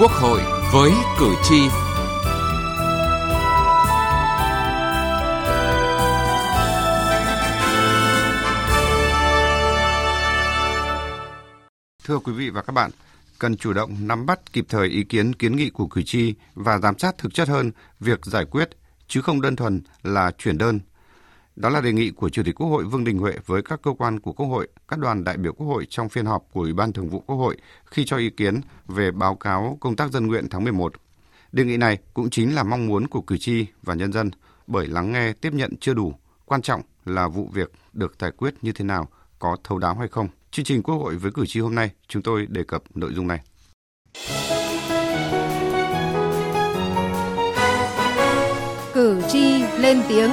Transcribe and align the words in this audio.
Quốc 0.00 0.10
hội 0.10 0.40
với 0.72 0.92
cử 1.18 1.34
tri. 1.48 1.60
Thưa 12.04 12.18
quý 12.18 12.32
vị 12.32 12.50
và 12.50 12.62
các 12.62 12.72
bạn, 12.72 12.90
cần 13.38 13.56
chủ 13.56 13.72
động 13.72 13.96
nắm 14.00 14.26
bắt 14.26 14.52
kịp 14.52 14.64
thời 14.68 14.88
ý 14.88 15.04
kiến 15.04 15.32
kiến 15.32 15.56
nghị 15.56 15.70
của 15.70 15.86
cử 15.86 16.02
tri 16.02 16.34
và 16.54 16.78
giám 16.78 16.98
sát 16.98 17.18
thực 17.18 17.34
chất 17.34 17.48
hơn 17.48 17.72
việc 18.00 18.24
giải 18.24 18.44
quyết 18.44 18.68
chứ 19.06 19.20
không 19.20 19.40
đơn 19.40 19.56
thuần 19.56 19.82
là 20.02 20.30
chuyển 20.38 20.58
đơn 20.58 20.80
đó 21.56 21.68
là 21.68 21.80
đề 21.80 21.92
nghị 21.92 22.10
của 22.10 22.28
Chủ 22.28 22.42
tịch 22.42 22.54
Quốc 22.54 22.68
hội 22.68 22.84
Vương 22.84 23.04
Đình 23.04 23.18
Huệ 23.18 23.32
với 23.46 23.62
các 23.62 23.82
cơ 23.82 23.90
quan 23.98 24.20
của 24.20 24.32
Quốc 24.32 24.46
hội, 24.46 24.68
các 24.88 24.98
đoàn 24.98 25.24
đại 25.24 25.36
biểu 25.36 25.52
Quốc 25.52 25.66
hội 25.66 25.86
trong 25.90 26.08
phiên 26.08 26.26
họp 26.26 26.44
của 26.52 26.60
Ủy 26.60 26.72
ban 26.72 26.92
Thường 26.92 27.08
vụ 27.08 27.20
Quốc 27.26 27.36
hội 27.36 27.56
khi 27.84 28.04
cho 28.04 28.16
ý 28.16 28.30
kiến 28.30 28.60
về 28.86 29.10
báo 29.10 29.34
cáo 29.34 29.78
công 29.80 29.96
tác 29.96 30.12
dân 30.12 30.26
nguyện 30.26 30.46
tháng 30.50 30.64
11. 30.64 30.92
Đề 31.52 31.64
nghị 31.64 31.76
này 31.76 31.98
cũng 32.14 32.30
chính 32.30 32.54
là 32.54 32.62
mong 32.62 32.86
muốn 32.86 33.06
của 33.06 33.20
cử 33.20 33.38
tri 33.38 33.66
và 33.82 33.94
nhân 33.94 34.12
dân 34.12 34.30
bởi 34.66 34.86
lắng 34.86 35.12
nghe 35.12 35.32
tiếp 35.32 35.52
nhận 35.52 35.76
chưa 35.80 35.94
đủ, 35.94 36.14
quan 36.44 36.62
trọng 36.62 36.80
là 37.04 37.28
vụ 37.28 37.50
việc 37.52 37.72
được 37.92 38.14
giải 38.20 38.30
quyết 38.30 38.54
như 38.62 38.72
thế 38.72 38.84
nào, 38.84 39.08
có 39.38 39.56
thấu 39.64 39.78
đáo 39.78 39.94
hay 39.94 40.08
không. 40.08 40.28
Chương 40.50 40.64
trình 40.64 40.82
Quốc 40.82 40.94
hội 40.94 41.16
với 41.16 41.32
cử 41.32 41.46
tri 41.46 41.60
hôm 41.60 41.74
nay, 41.74 41.90
chúng 42.08 42.22
tôi 42.22 42.46
đề 42.46 42.64
cập 42.64 42.82
nội 42.94 43.12
dung 43.14 43.26
này. 43.26 43.40
Cử 48.94 49.22
tri 49.28 49.62
lên 49.78 50.02
tiếng 50.08 50.30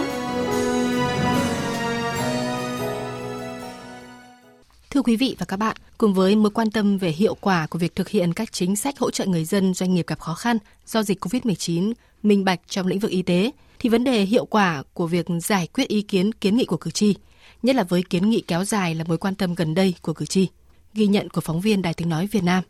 quý 5.04 5.16
vị 5.16 5.36
và 5.40 5.46
các 5.46 5.58
bạn, 5.58 5.78
cùng 5.98 6.14
với 6.14 6.36
mối 6.36 6.52
quan 6.52 6.72
tâm 6.72 6.98
về 6.98 7.10
hiệu 7.10 7.36
quả 7.42 7.68
của 7.68 7.80
việc 7.80 7.96
thực 7.96 8.10
hiện 8.10 8.34
các 8.34 8.52
chính 8.52 8.76
sách 8.76 9.00
hỗ 9.00 9.12
trợ 9.12 9.26
người 9.26 9.46
dân 9.46 9.74
doanh 9.74 9.94
nghiệp 9.94 10.08
gặp 10.08 10.20
khó 10.20 10.34
khăn 10.34 10.58
do 10.86 11.04
dịch 11.04 11.26
COVID-19, 11.26 11.94
minh 12.24 12.46
bạch 12.46 12.60
trong 12.68 12.88
lĩnh 12.88 13.00
vực 13.00 13.12
y 13.12 13.22
tế, 13.22 13.52
thì 13.80 13.90
vấn 13.90 14.04
đề 14.04 14.22
hiệu 14.22 14.46
quả 14.46 14.84
của 14.94 15.08
việc 15.08 15.26
giải 15.42 15.68
quyết 15.74 15.88
ý 15.88 16.02
kiến 16.02 16.32
kiến 16.32 16.56
nghị 16.56 16.66
của 16.66 16.78
cử 16.78 16.92
tri, 16.92 17.16
nhất 17.64 17.76
là 17.76 17.84
với 17.84 18.04
kiến 18.10 18.30
nghị 18.30 18.44
kéo 18.48 18.64
dài 18.64 18.96
là 18.96 19.04
mối 19.08 19.18
quan 19.18 19.36
tâm 19.36 19.56
gần 19.56 19.76
đây 19.76 19.96
của 20.02 20.14
cử 20.14 20.26
tri. 20.26 20.48
Ghi 20.94 21.08
nhận 21.08 21.30
của 21.30 21.42
phóng 21.42 21.62
viên 21.62 21.82
Đài 21.82 21.94
tiếng 21.94 22.10
nói 22.10 22.28
Việt 22.32 22.44
Nam. 22.44 22.64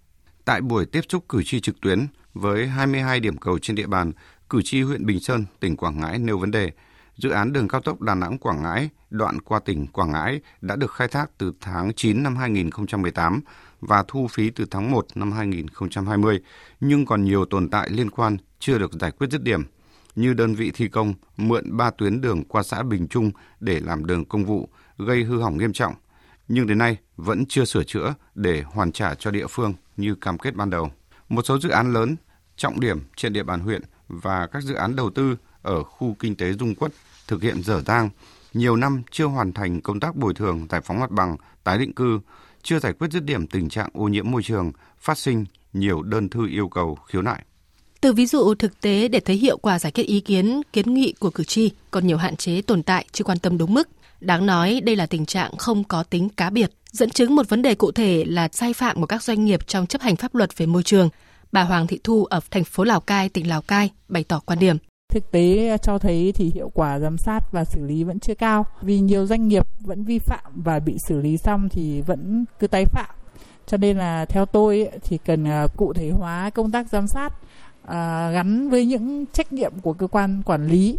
Tại 0.45 0.61
buổi 0.61 0.85
tiếp 0.85 1.01
xúc 1.09 1.25
cử 1.29 1.43
tri 1.45 1.59
trực 1.59 1.81
tuyến 1.81 2.07
với 2.33 2.67
22 2.67 3.19
điểm 3.19 3.37
cầu 3.37 3.59
trên 3.59 3.75
địa 3.75 3.87
bàn, 3.87 4.11
cử 4.49 4.61
tri 4.63 4.81
huyện 4.81 5.05
Bình 5.05 5.19
Sơn, 5.19 5.45
tỉnh 5.59 5.77
Quảng 5.77 5.99
Ngãi 5.99 6.19
nêu 6.19 6.37
vấn 6.37 6.51
đề 6.51 6.71
dự 7.15 7.29
án 7.29 7.53
đường 7.53 7.67
cao 7.67 7.81
tốc 7.81 8.01
Đà 8.01 8.15
Nẵng 8.15 8.37
Quảng 8.37 8.63
Ngãi 8.63 8.89
đoạn 9.09 9.41
qua 9.41 9.59
tỉnh 9.59 9.87
Quảng 9.87 10.11
Ngãi 10.11 10.41
đã 10.61 10.75
được 10.75 10.91
khai 10.91 11.07
thác 11.07 11.31
từ 11.37 11.53
tháng 11.61 11.93
9 11.93 12.23
năm 12.23 12.35
2018 12.35 13.41
và 13.81 14.03
thu 14.07 14.27
phí 14.27 14.49
từ 14.49 14.65
tháng 14.71 14.91
1 14.91 15.07
năm 15.15 15.31
2020, 15.31 16.41
nhưng 16.79 17.05
còn 17.05 17.23
nhiều 17.23 17.45
tồn 17.45 17.69
tại 17.69 17.89
liên 17.89 18.09
quan 18.09 18.37
chưa 18.59 18.77
được 18.77 18.93
giải 18.93 19.11
quyết 19.11 19.31
dứt 19.31 19.43
điểm, 19.43 19.63
như 20.15 20.33
đơn 20.33 20.55
vị 20.55 20.71
thi 20.73 20.87
công 20.87 21.13
mượn 21.37 21.77
ba 21.77 21.89
tuyến 21.89 22.21
đường 22.21 22.43
qua 22.43 22.63
xã 22.63 22.83
Bình 22.83 23.07
Trung 23.07 23.31
để 23.59 23.79
làm 23.79 24.05
đường 24.05 24.25
công 24.25 24.45
vụ, 24.45 24.69
gây 24.97 25.23
hư 25.23 25.41
hỏng 25.41 25.57
nghiêm 25.57 25.73
trọng, 25.73 25.93
nhưng 26.47 26.67
đến 26.67 26.77
nay 26.77 26.97
vẫn 27.15 27.45
chưa 27.45 27.65
sửa 27.65 27.83
chữa 27.83 28.13
để 28.35 28.61
hoàn 28.61 28.91
trả 28.91 29.15
cho 29.15 29.31
địa 29.31 29.47
phương 29.49 29.73
như 29.97 30.15
cam 30.15 30.37
kết 30.37 30.55
ban 30.55 30.69
đầu. 30.69 30.91
Một 31.29 31.45
số 31.45 31.59
dự 31.59 31.69
án 31.69 31.93
lớn, 31.93 32.15
trọng 32.55 32.79
điểm 32.79 32.99
trên 33.15 33.33
địa 33.33 33.43
bàn 33.43 33.59
huyện 33.59 33.81
và 34.07 34.47
các 34.47 34.63
dự 34.63 34.73
án 34.73 34.95
đầu 34.95 35.09
tư 35.09 35.35
ở 35.63 35.83
khu 35.83 36.15
kinh 36.19 36.35
tế 36.35 36.53
Dung 36.53 36.75
Quất 36.75 36.91
thực 37.27 37.41
hiện 37.41 37.63
dở 37.63 37.81
dang, 37.85 38.09
nhiều 38.53 38.75
năm 38.75 39.03
chưa 39.11 39.25
hoàn 39.25 39.53
thành 39.53 39.81
công 39.81 39.99
tác 39.99 40.15
bồi 40.15 40.33
thường 40.33 40.67
giải 40.69 40.81
phóng 40.81 40.99
mặt 40.99 41.11
bằng, 41.11 41.37
tái 41.63 41.77
định 41.77 41.93
cư, 41.93 42.19
chưa 42.63 42.79
giải 42.79 42.93
quyết 42.93 43.11
dứt 43.11 43.23
điểm 43.23 43.47
tình 43.47 43.69
trạng 43.69 43.89
ô 43.93 44.07
nhiễm 44.07 44.31
môi 44.31 44.43
trường, 44.43 44.71
phát 44.99 45.17
sinh 45.17 45.45
nhiều 45.73 46.01
đơn 46.01 46.29
thư 46.29 46.47
yêu 46.47 46.67
cầu 46.67 46.97
khiếu 47.07 47.21
nại. 47.21 47.43
Từ 48.01 48.13
ví 48.13 48.25
dụ 48.25 48.55
thực 48.55 48.81
tế 48.81 49.07
để 49.07 49.19
thấy 49.19 49.35
hiệu 49.35 49.57
quả 49.57 49.79
giải 49.79 49.91
quyết 49.91 50.03
ý 50.03 50.19
kiến, 50.19 50.61
kiến 50.73 50.93
nghị 50.93 51.13
của 51.19 51.29
cử 51.29 51.43
tri 51.43 51.71
còn 51.91 52.07
nhiều 52.07 52.17
hạn 52.17 52.35
chế 52.35 52.61
tồn 52.61 52.83
tại 52.83 53.05
chưa 53.11 53.23
quan 53.23 53.39
tâm 53.39 53.57
đúng 53.57 53.73
mức. 53.73 53.89
Đáng 54.21 54.45
nói 54.45 54.81
đây 54.83 54.95
là 54.95 55.05
tình 55.05 55.25
trạng 55.25 55.57
không 55.57 55.83
có 55.83 56.03
tính 56.03 56.29
cá 56.29 56.49
biệt, 56.49 56.71
dẫn 56.91 57.09
chứng 57.09 57.35
một 57.35 57.49
vấn 57.49 57.61
đề 57.61 57.75
cụ 57.75 57.91
thể 57.91 58.23
là 58.27 58.49
sai 58.51 58.73
phạm 58.73 58.95
của 58.99 59.05
các 59.05 59.23
doanh 59.23 59.45
nghiệp 59.45 59.67
trong 59.67 59.87
chấp 59.87 60.01
hành 60.01 60.15
pháp 60.15 60.35
luật 60.35 60.57
về 60.57 60.65
môi 60.65 60.83
trường. 60.83 61.09
Bà 61.51 61.63
Hoàng 61.63 61.87
Thị 61.87 61.99
Thu 62.03 62.25
ở 62.25 62.39
thành 62.51 62.63
phố 62.63 62.83
Lào 62.83 62.99
Cai, 62.99 63.29
tỉnh 63.29 63.49
Lào 63.49 63.61
Cai 63.61 63.89
bày 64.09 64.23
tỏ 64.23 64.39
quan 64.45 64.59
điểm 64.59 64.77
thực 65.13 65.31
tế 65.31 65.77
cho 65.81 65.97
thấy 65.97 66.31
thì 66.35 66.51
hiệu 66.55 66.71
quả 66.73 66.99
giám 66.99 67.17
sát 67.17 67.51
và 67.51 67.65
xử 67.65 67.85
lý 67.85 68.03
vẫn 68.03 68.19
chưa 68.19 68.35
cao 68.35 68.65
vì 68.81 68.99
nhiều 68.99 69.25
doanh 69.25 69.47
nghiệp 69.47 69.67
vẫn 69.79 70.03
vi 70.03 70.19
phạm 70.19 70.51
và 70.55 70.79
bị 70.79 70.97
xử 71.07 71.21
lý 71.21 71.37
xong 71.37 71.69
thì 71.69 72.01
vẫn 72.01 72.45
cứ 72.59 72.67
tái 72.67 72.85
phạm 72.85 73.09
cho 73.65 73.77
nên 73.77 73.97
là 73.97 74.25
theo 74.25 74.45
tôi 74.45 74.89
thì 75.03 75.17
cần 75.17 75.47
à, 75.47 75.67
cụ 75.77 75.93
thể 75.93 76.09
hóa 76.09 76.49
công 76.49 76.71
tác 76.71 76.89
giám 76.89 77.07
sát 77.07 77.33
à, 77.85 78.31
gắn 78.31 78.69
với 78.69 78.85
những 78.85 79.25
trách 79.33 79.53
nhiệm 79.53 79.79
của 79.79 79.93
cơ 79.93 80.07
quan 80.07 80.41
quản 80.45 80.67
lý 80.67 80.97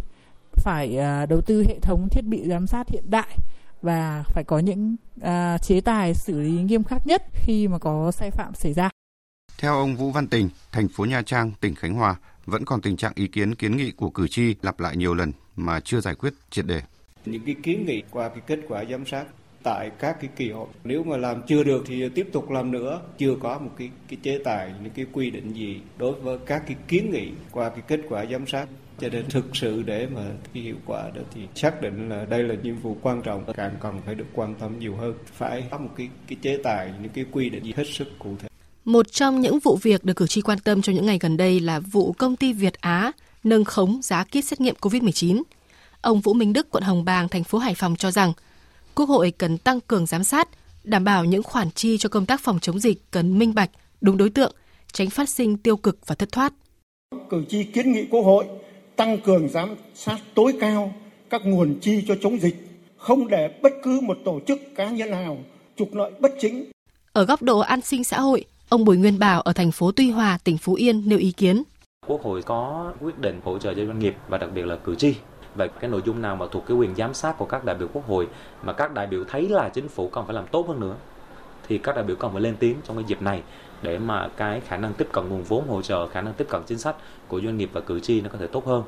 phải 0.51 0.97
à, 0.97 1.25
đầu 1.25 1.41
tư 1.41 1.63
hệ 1.67 1.79
thống 1.79 2.07
thiết 2.09 2.25
bị 2.25 2.43
giám 2.47 2.67
sát 2.67 2.89
hiện 2.89 3.03
đại 3.09 3.37
và 3.81 4.23
phải 4.27 4.43
có 4.43 4.59
những 4.59 4.95
à, 5.21 5.57
chế 5.57 5.81
tài 5.81 6.13
xử 6.13 6.39
lý 6.39 6.51
nghiêm 6.51 6.83
khắc 6.83 7.07
nhất 7.07 7.23
khi 7.33 7.67
mà 7.67 7.77
có 7.77 8.11
sai 8.11 8.31
phạm 8.31 8.53
xảy 8.55 8.73
ra. 8.73 8.89
Theo 9.57 9.73
ông 9.73 9.95
Vũ 9.95 10.11
Văn 10.11 10.27
Tình, 10.27 10.49
thành 10.71 10.87
phố 10.87 11.05
Nha 11.05 11.21
Trang, 11.21 11.51
tỉnh 11.61 11.75
Khánh 11.75 11.93
Hòa, 11.93 12.15
vẫn 12.45 12.65
còn 12.65 12.81
tình 12.81 12.97
trạng 12.97 13.11
ý 13.15 13.27
kiến 13.27 13.55
kiến 13.55 13.77
nghị 13.77 13.91
của 13.91 14.09
cử 14.09 14.27
tri 14.27 14.55
lặp 14.61 14.79
lại 14.79 14.97
nhiều 14.97 15.13
lần 15.13 15.31
mà 15.55 15.79
chưa 15.79 15.99
giải 15.99 16.15
quyết 16.15 16.33
triệt 16.49 16.65
đề. 16.65 16.81
Những 17.25 17.45
cái 17.45 17.55
kiến 17.63 17.85
nghị 17.85 18.03
qua 18.11 18.29
cái 18.29 18.39
kết 18.47 18.59
quả 18.67 18.83
giám 18.91 19.05
sát 19.05 19.25
tại 19.63 19.91
các 19.99 20.17
cái 20.21 20.29
kỳ 20.35 20.51
họp 20.51 20.69
nếu 20.83 21.03
mà 21.03 21.17
làm 21.17 21.41
chưa 21.47 21.63
được 21.63 21.83
thì 21.87 22.09
tiếp 22.09 22.27
tục 22.33 22.49
làm 22.49 22.71
nữa. 22.71 23.01
Chưa 23.17 23.35
có 23.41 23.59
một 23.59 23.71
cái 23.77 23.89
cái 24.07 24.17
chế 24.23 24.39
tài 24.43 24.73
những 24.83 24.93
cái 24.93 25.05
quy 25.13 25.31
định 25.31 25.53
gì 25.53 25.81
đối 25.97 26.13
với 26.13 26.37
các 26.45 26.63
cái 26.67 26.77
kiến 26.87 27.11
nghị 27.11 27.31
qua 27.51 27.69
cái 27.69 27.81
kết 27.87 27.99
quả 28.09 28.25
giám 28.25 28.47
sát. 28.47 28.67
Cho 28.99 29.09
nên 29.09 29.25
thực 29.29 29.55
sự 29.55 29.81
để 29.81 30.07
mà 30.15 30.21
cái 30.53 30.63
hiệu 30.63 30.77
quả 30.85 31.11
đó 31.15 31.21
thì 31.33 31.41
xác 31.55 31.81
định 31.81 32.09
là 32.09 32.25
đây 32.25 32.43
là 32.43 32.55
nhiệm 32.63 32.79
vụ 32.79 32.97
quan 33.01 33.21
trọng 33.21 33.53
càng 33.53 33.75
cần 33.81 34.01
phải 34.05 34.15
được 34.15 34.27
quan 34.33 34.55
tâm 34.55 34.79
nhiều 34.79 34.95
hơn. 34.95 35.13
Phải 35.25 35.67
có 35.71 35.77
một 35.77 35.89
cái 35.97 36.09
cái 36.27 36.37
chế 36.41 36.57
tài 36.63 36.93
những 37.01 37.11
cái 37.11 37.25
quy 37.31 37.49
định 37.49 37.63
gì 37.63 37.73
hết 37.77 37.87
sức 37.87 38.07
cụ 38.19 38.35
thể 38.39 38.47
một 38.85 39.11
trong 39.11 39.41
những 39.41 39.59
vụ 39.59 39.79
việc 39.81 40.03
được 40.03 40.15
cử 40.15 40.27
tri 40.27 40.41
quan 40.41 40.59
tâm 40.59 40.81
trong 40.81 40.95
những 40.95 41.05
ngày 41.05 41.19
gần 41.21 41.37
đây 41.37 41.59
là 41.59 41.79
vụ 41.79 42.13
công 42.17 42.35
ty 42.35 42.53
Việt 42.53 42.81
Á 42.81 43.11
nâng 43.43 43.63
khống 43.63 43.99
giá 44.01 44.23
kit 44.23 44.45
xét 44.45 44.61
nghiệm 44.61 44.75
COVID-19. 44.81 45.41
Ông 46.01 46.21
Vũ 46.21 46.33
Minh 46.33 46.53
Đức, 46.53 46.67
quận 46.69 46.83
Hồng 46.83 47.05
Bàng, 47.05 47.29
thành 47.29 47.43
phố 47.43 47.57
Hải 47.57 47.75
Phòng 47.75 47.95
cho 47.95 48.11
rằng 48.11 48.33
Quốc 48.95 49.09
hội 49.09 49.31
cần 49.31 49.57
tăng 49.57 49.81
cường 49.81 50.05
giám 50.05 50.23
sát, 50.23 50.49
đảm 50.83 51.03
bảo 51.03 51.25
những 51.25 51.43
khoản 51.43 51.71
chi 51.71 51.97
cho 51.97 52.09
công 52.09 52.25
tác 52.25 52.41
phòng 52.41 52.59
chống 52.59 52.79
dịch 52.79 53.11
cần 53.11 53.39
minh 53.39 53.55
bạch, 53.55 53.69
đúng 54.01 54.17
đối 54.17 54.29
tượng, 54.29 54.55
tránh 54.91 55.09
phát 55.09 55.29
sinh 55.29 55.57
tiêu 55.57 55.77
cực 55.77 56.07
và 56.07 56.15
thất 56.15 56.31
thoát. 56.31 56.53
Cử 57.29 57.43
tri 57.49 57.63
kiến 57.63 57.91
nghị 57.91 58.05
Quốc 58.05 58.21
hội 58.21 58.45
tăng 58.95 59.21
cường 59.21 59.49
giám 59.49 59.75
sát 59.95 60.17
tối 60.35 60.53
cao 60.59 60.93
các 61.29 61.41
nguồn 61.45 61.79
chi 61.81 62.03
cho 62.07 62.15
chống 62.21 62.41
dịch, 62.41 62.67
không 62.97 63.27
để 63.27 63.59
bất 63.61 63.73
cứ 63.83 63.99
một 64.01 64.17
tổ 64.25 64.39
chức 64.47 64.59
cá 64.75 64.89
nhân 64.89 65.11
nào 65.11 65.37
trục 65.77 65.93
lợi 65.93 66.11
bất 66.19 66.31
chính. 66.41 66.65
Ở 67.13 67.25
góc 67.25 67.41
độ 67.41 67.59
an 67.59 67.81
sinh 67.81 68.03
xã 68.03 68.19
hội, 68.19 68.45
Ông 68.69 68.85
Bùi 68.85 68.97
Nguyên 68.97 69.19
Bảo 69.19 69.41
ở 69.41 69.53
thành 69.53 69.71
phố 69.71 69.91
Tuy 69.91 70.11
Hòa, 70.11 70.37
tỉnh 70.43 70.57
Phú 70.57 70.73
Yên 70.73 71.09
nêu 71.09 71.19
ý 71.19 71.31
kiến. 71.31 71.63
Quốc 72.07 72.23
hội 72.23 72.41
có 72.41 72.93
quyết 73.01 73.19
định 73.19 73.41
hỗ 73.43 73.57
trợ 73.57 73.73
cho 73.73 73.85
doanh 73.85 73.99
nghiệp 73.99 74.15
và 74.27 74.37
đặc 74.37 74.49
biệt 74.53 74.65
là 74.65 74.75
cử 74.75 74.95
tri 74.95 75.15
về 75.55 75.67
cái 75.79 75.89
nội 75.89 76.01
dung 76.05 76.21
nào 76.21 76.35
mà 76.35 76.45
thuộc 76.51 76.63
cái 76.67 76.77
quyền 76.77 76.95
giám 76.95 77.13
sát 77.13 77.37
của 77.37 77.45
các 77.45 77.65
đại 77.65 77.75
biểu 77.75 77.87
quốc 77.93 78.07
hội 78.07 78.27
mà 78.63 78.73
các 78.73 78.93
đại 78.93 79.07
biểu 79.07 79.23
thấy 79.27 79.49
là 79.49 79.69
chính 79.69 79.87
phủ 79.87 80.09
còn 80.09 80.25
phải 80.25 80.35
làm 80.35 80.45
tốt 80.51 80.65
hơn 80.67 80.79
nữa 80.79 80.95
thì 81.67 81.77
các 81.77 81.95
đại 81.95 82.05
biểu 82.05 82.15
cần 82.15 82.31
phải 82.31 82.41
lên 82.41 82.55
tiếng 82.59 82.77
trong 82.83 82.97
cái 82.97 83.05
dịp 83.07 83.21
này 83.21 83.43
để 83.81 83.99
mà 83.99 84.29
cái 84.37 84.61
khả 84.61 84.77
năng 84.77 84.93
tiếp 84.93 85.07
cận 85.11 85.29
nguồn 85.29 85.43
vốn 85.43 85.67
hỗ 85.67 85.81
trợ, 85.81 86.07
khả 86.07 86.21
năng 86.21 86.33
tiếp 86.33 86.47
cận 86.49 86.61
chính 86.67 86.77
sách 86.77 86.95
của 87.27 87.41
doanh 87.41 87.57
nghiệp 87.57 87.69
và 87.73 87.81
cử 87.81 87.99
tri 87.99 88.21
nó 88.21 88.29
có 88.29 88.37
thể 88.37 88.47
tốt 88.47 88.65
hơn. 88.65 88.83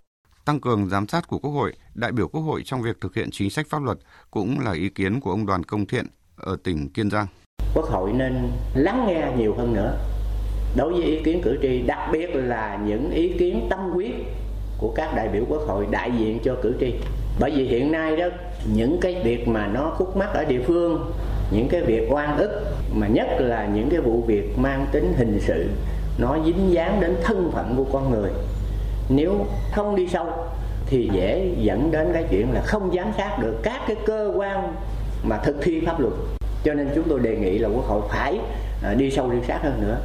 Tăng 0.46 0.60
cường 0.60 0.90
giám 0.90 1.08
sát 1.08 1.28
của 1.28 1.40
Quốc 1.40 1.52
hội, 1.52 1.74
đại 1.94 2.12
biểu 2.12 2.28
Quốc 2.28 2.42
hội 2.42 2.62
trong 2.66 2.82
việc 2.82 3.02
thực 3.02 3.16
hiện 3.16 3.30
chính 3.32 3.50
sách 3.50 3.68
pháp 3.70 3.84
luật 3.84 3.98
cũng 4.32 4.60
là 4.60 4.72
ý 4.72 4.90
kiến 4.90 5.20
của 5.20 5.32
ông 5.32 5.46
Đoàn 5.46 5.64
Công 5.64 5.86
Thiện 5.86 6.08
ở 6.36 6.58
tỉnh 6.64 6.90
Kiên 6.90 7.10
Giang. 7.10 7.28
Quốc 7.74 7.86
hội 7.86 8.12
nên 8.14 8.50
lắng 8.74 9.06
nghe 9.08 9.24
nhiều 9.38 9.56
hơn 9.58 9.74
nữa 9.74 9.94
đối 10.76 10.94
với 10.94 11.04
ý 11.04 11.24
kiến 11.24 11.42
cử 11.44 11.58
tri, 11.62 11.82
đặc 11.82 12.00
biệt 12.12 12.30
là 12.34 12.80
những 12.86 13.12
ý 13.12 13.30
kiến 13.30 13.68
tâm 13.70 13.92
quyết 13.96 14.12
của 14.78 14.94
các 14.96 15.16
đại 15.16 15.28
biểu 15.28 15.44
quốc 15.50 15.62
hội 15.68 15.88
đại 15.92 16.12
diện 16.18 16.40
cho 16.44 16.56
cử 16.62 16.76
tri. 16.80 16.94
Bởi 17.40 17.52
vì 17.52 17.68
hiện 17.68 17.92
nay 17.92 18.18
đó 18.18 18.26
những 18.74 18.98
cái 19.02 19.16
việc 19.24 19.48
mà 19.48 19.68
nó 19.68 19.92
khúc 19.98 20.18
mắc 20.18 20.30
ở 20.34 20.46
địa 20.46 20.62
phương, 20.68 21.12
những 21.52 21.68
cái 21.70 21.82
việc 21.82 22.08
oan 22.12 22.38
ức 22.38 22.66
mà 22.94 23.08
nhất 23.08 23.28
là 23.40 23.66
những 23.74 23.90
cái 23.90 24.00
vụ 24.00 24.22
việc 24.28 24.58
mang 24.58 24.86
tính 24.92 25.14
hình 25.18 25.40
sự 25.42 25.70
nó 26.18 26.38
dính 26.46 26.74
dáng 26.74 27.02
đến 27.02 27.16
thân 27.24 27.52
phận 27.54 27.74
của 27.78 27.86
con 27.94 28.12
người. 28.12 28.32
Nếu 29.10 29.46
không 29.72 29.96
đi 29.96 30.08
sâu 30.08 30.26
thì 30.86 31.10
dễ 31.14 31.56
dẫn 31.58 31.92
đến 31.92 32.10
cái 32.14 32.26
chuyện 32.30 32.52
là 32.54 32.62
không 32.62 32.92
giám 32.96 33.08
sát 33.18 33.38
được 33.42 33.56
các 33.64 33.82
cái 33.88 33.98
cơ 34.06 34.32
quan 34.36 34.74
mà 35.24 35.38
thực 35.38 35.56
thi 35.62 35.82
pháp 35.86 36.00
luật 36.00 36.14
cho 36.64 36.74
nên 36.74 36.88
chúng 36.96 37.06
tôi 37.10 37.20
đề 37.20 37.36
nghị 37.36 37.58
là 37.58 37.70
quốc 37.70 37.86
hội 37.86 38.02
phải 38.10 38.40
ờ, 38.84 38.96
đi 38.96 39.12
sâu 39.12 39.32
đi 39.32 39.38
sát 39.48 39.60
hơn 39.64 39.82
nữa 39.82 39.98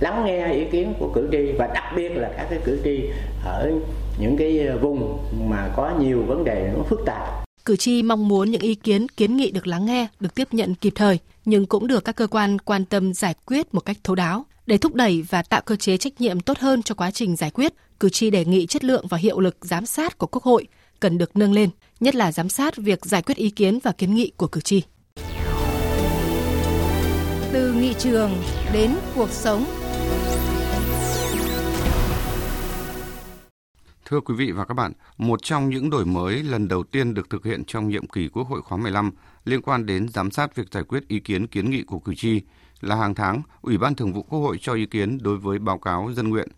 lắng 0.00 0.24
nghe 0.24 0.52
ý 0.52 0.64
kiến 0.72 0.94
của 0.98 1.10
cử 1.14 1.28
tri 1.32 1.52
và 1.58 1.66
đặc 1.66 1.84
biệt 1.96 2.08
là 2.08 2.30
các 2.36 2.46
cái 2.50 2.58
cử 2.64 2.80
tri 2.84 3.00
ở 3.44 3.72
những 4.18 4.36
cái 4.36 4.66
ờ, 4.66 4.78
vùng 4.78 5.18
mà 5.50 5.70
có 5.76 5.92
nhiều 6.00 6.22
vấn 6.26 6.44
đề 6.44 6.72
nó 6.76 6.82
phức 6.82 7.00
tạp 7.06 7.46
Cử 7.66 7.76
tri 7.76 8.02
mong 8.02 8.28
muốn 8.28 8.50
những 8.50 8.60
ý 8.60 8.74
kiến, 8.74 9.08
kiến 9.08 9.36
nghị 9.36 9.50
được 9.50 9.66
lắng 9.66 9.86
nghe, 9.86 10.06
được 10.20 10.34
tiếp 10.34 10.48
nhận 10.52 10.74
kịp 10.74 10.92
thời, 10.96 11.18
nhưng 11.44 11.66
cũng 11.66 11.86
được 11.86 12.04
các 12.04 12.16
cơ 12.16 12.26
quan 12.26 12.58
quan 12.58 12.84
tâm 12.84 13.14
giải 13.14 13.34
quyết 13.46 13.74
một 13.74 13.80
cách 13.80 13.96
thấu 14.04 14.16
đáo. 14.16 14.46
Để 14.66 14.78
thúc 14.78 14.94
đẩy 14.94 15.22
và 15.22 15.42
tạo 15.42 15.60
cơ 15.64 15.76
chế 15.76 15.96
trách 15.96 16.20
nhiệm 16.20 16.40
tốt 16.40 16.58
hơn 16.58 16.82
cho 16.82 16.94
quá 16.94 17.10
trình 17.10 17.36
giải 17.36 17.50
quyết, 17.50 17.72
cử 18.00 18.08
tri 18.08 18.30
đề 18.30 18.44
nghị 18.44 18.66
chất 18.66 18.84
lượng 18.84 19.06
và 19.08 19.18
hiệu 19.18 19.40
lực 19.40 19.56
giám 19.60 19.86
sát 19.86 20.18
của 20.18 20.26
Quốc 20.26 20.42
hội 20.42 20.66
cần 21.00 21.18
được 21.18 21.36
nâng 21.36 21.52
lên, 21.52 21.70
nhất 22.00 22.14
là 22.14 22.32
giám 22.32 22.48
sát 22.48 22.76
việc 22.76 23.06
giải 23.06 23.22
quyết 23.22 23.36
ý 23.36 23.50
kiến 23.50 23.78
và 23.82 23.92
kiến 23.92 24.14
nghị 24.14 24.32
của 24.36 24.46
cử 24.46 24.60
tri. 24.60 24.82
Từ 27.56 27.72
nghị 27.72 27.94
trường 27.98 28.30
đến 28.72 28.90
cuộc 29.14 29.30
sống. 29.30 29.64
Thưa 34.04 34.20
quý 34.20 34.34
vị 34.34 34.50
và 34.50 34.64
các 34.64 34.74
bạn, 34.74 34.92
một 35.18 35.42
trong 35.42 35.68
những 35.68 35.90
đổi 35.90 36.04
mới 36.04 36.42
lần 36.42 36.68
đầu 36.68 36.82
tiên 36.82 37.14
được 37.14 37.30
thực 37.30 37.44
hiện 37.44 37.64
trong 37.64 37.88
nhiệm 37.88 38.06
kỳ 38.06 38.28
Quốc 38.28 38.48
hội 38.48 38.62
khóa 38.62 38.78
15 38.78 39.10
liên 39.44 39.62
quan 39.62 39.86
đến 39.86 40.08
giám 40.08 40.30
sát 40.30 40.56
việc 40.56 40.72
giải 40.72 40.82
quyết 40.82 41.08
ý 41.08 41.20
kiến 41.20 41.46
kiến 41.46 41.70
nghị 41.70 41.82
của 41.82 41.98
cử 41.98 42.14
tri 42.14 42.40
là 42.80 42.96
hàng 42.96 43.14
tháng 43.14 43.42
Ủy 43.62 43.78
ban 43.78 43.94
Thường 43.94 44.12
vụ 44.12 44.22
Quốc 44.22 44.38
hội 44.38 44.58
cho 44.60 44.74
ý 44.74 44.86
kiến 44.86 45.18
đối 45.22 45.36
với 45.36 45.58
báo 45.58 45.78
cáo 45.78 46.12
dân 46.12 46.28
nguyện. 46.28 46.48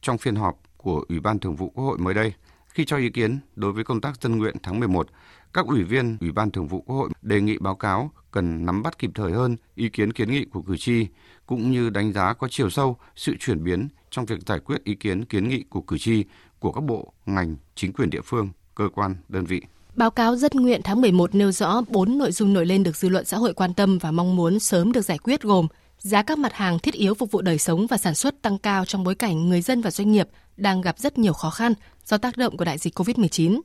Trong 0.00 0.18
phiên 0.18 0.36
họp 0.36 0.60
của 0.76 1.04
Ủy 1.08 1.20
ban 1.20 1.38
Thường 1.38 1.56
vụ 1.56 1.70
Quốc 1.70 1.84
hội 1.84 1.98
mới 1.98 2.14
đây, 2.14 2.32
khi 2.70 2.84
cho 2.84 2.96
ý 2.96 3.10
kiến 3.10 3.38
đối 3.56 3.72
với 3.72 3.84
công 3.84 4.00
tác 4.00 4.22
dân 4.22 4.38
nguyện 4.38 4.56
tháng 4.62 4.80
11, 4.80 5.06
các 5.52 5.66
ủy 5.66 5.82
viên 5.82 6.16
Ủy 6.20 6.32
ban 6.32 6.50
Thường 6.50 6.66
vụ 6.66 6.80
Quốc 6.80 6.96
hội 6.96 7.10
đề 7.22 7.40
nghị 7.40 7.58
báo 7.58 7.74
cáo 7.74 8.10
cần 8.30 8.66
nắm 8.66 8.82
bắt 8.82 8.98
kịp 8.98 9.10
thời 9.14 9.32
hơn 9.32 9.56
ý 9.74 9.88
kiến 9.88 10.12
kiến 10.12 10.30
nghị 10.30 10.44
của 10.44 10.62
cử 10.62 10.76
tri, 10.76 11.06
cũng 11.46 11.70
như 11.70 11.90
đánh 11.90 12.12
giá 12.12 12.32
có 12.32 12.48
chiều 12.50 12.70
sâu 12.70 12.96
sự 13.16 13.36
chuyển 13.40 13.64
biến 13.64 13.88
trong 14.10 14.24
việc 14.24 14.40
giải 14.46 14.60
quyết 14.60 14.84
ý 14.84 14.94
kiến 14.94 15.24
kiến 15.24 15.48
nghị 15.48 15.64
của 15.70 15.80
cử 15.80 15.98
tri 15.98 16.24
của 16.58 16.72
các 16.72 16.84
bộ, 16.84 17.12
ngành, 17.26 17.56
chính 17.74 17.92
quyền 17.92 18.10
địa 18.10 18.20
phương, 18.24 18.48
cơ 18.74 18.88
quan, 18.94 19.16
đơn 19.28 19.44
vị. 19.44 19.62
Báo 19.96 20.10
cáo 20.10 20.36
dân 20.36 20.52
nguyện 20.54 20.80
tháng 20.84 21.00
11 21.00 21.34
nêu 21.34 21.52
rõ 21.52 21.82
4 21.88 22.18
nội 22.18 22.32
dung 22.32 22.52
nổi 22.52 22.66
lên 22.66 22.82
được 22.82 22.96
dư 22.96 23.08
luận 23.08 23.24
xã 23.24 23.36
hội 23.36 23.54
quan 23.54 23.74
tâm 23.74 23.98
và 23.98 24.10
mong 24.10 24.36
muốn 24.36 24.58
sớm 24.58 24.92
được 24.92 25.00
giải 25.00 25.18
quyết 25.18 25.42
gồm 25.42 25.66
giá 26.00 26.22
các 26.22 26.38
mặt 26.38 26.52
hàng 26.52 26.78
thiết 26.78 26.94
yếu 26.94 27.14
phục 27.14 27.30
vụ 27.30 27.42
đời 27.42 27.58
sống 27.58 27.86
và 27.86 27.96
sản 27.96 28.14
xuất 28.14 28.42
tăng 28.42 28.58
cao 28.58 28.84
trong 28.84 29.04
bối 29.04 29.14
cảnh 29.14 29.48
người 29.48 29.62
dân 29.62 29.80
và 29.80 29.90
doanh 29.90 30.12
nghiệp 30.12 30.28
đang 30.56 30.80
gặp 30.80 30.98
rất 30.98 31.18
nhiều 31.18 31.32
khó 31.32 31.50
khăn 31.50 31.74
do 32.04 32.18
tác 32.18 32.36
động 32.36 32.56
của 32.56 32.64
đại 32.64 32.78
dịch 32.78 32.98
COVID-19, 32.98 33.60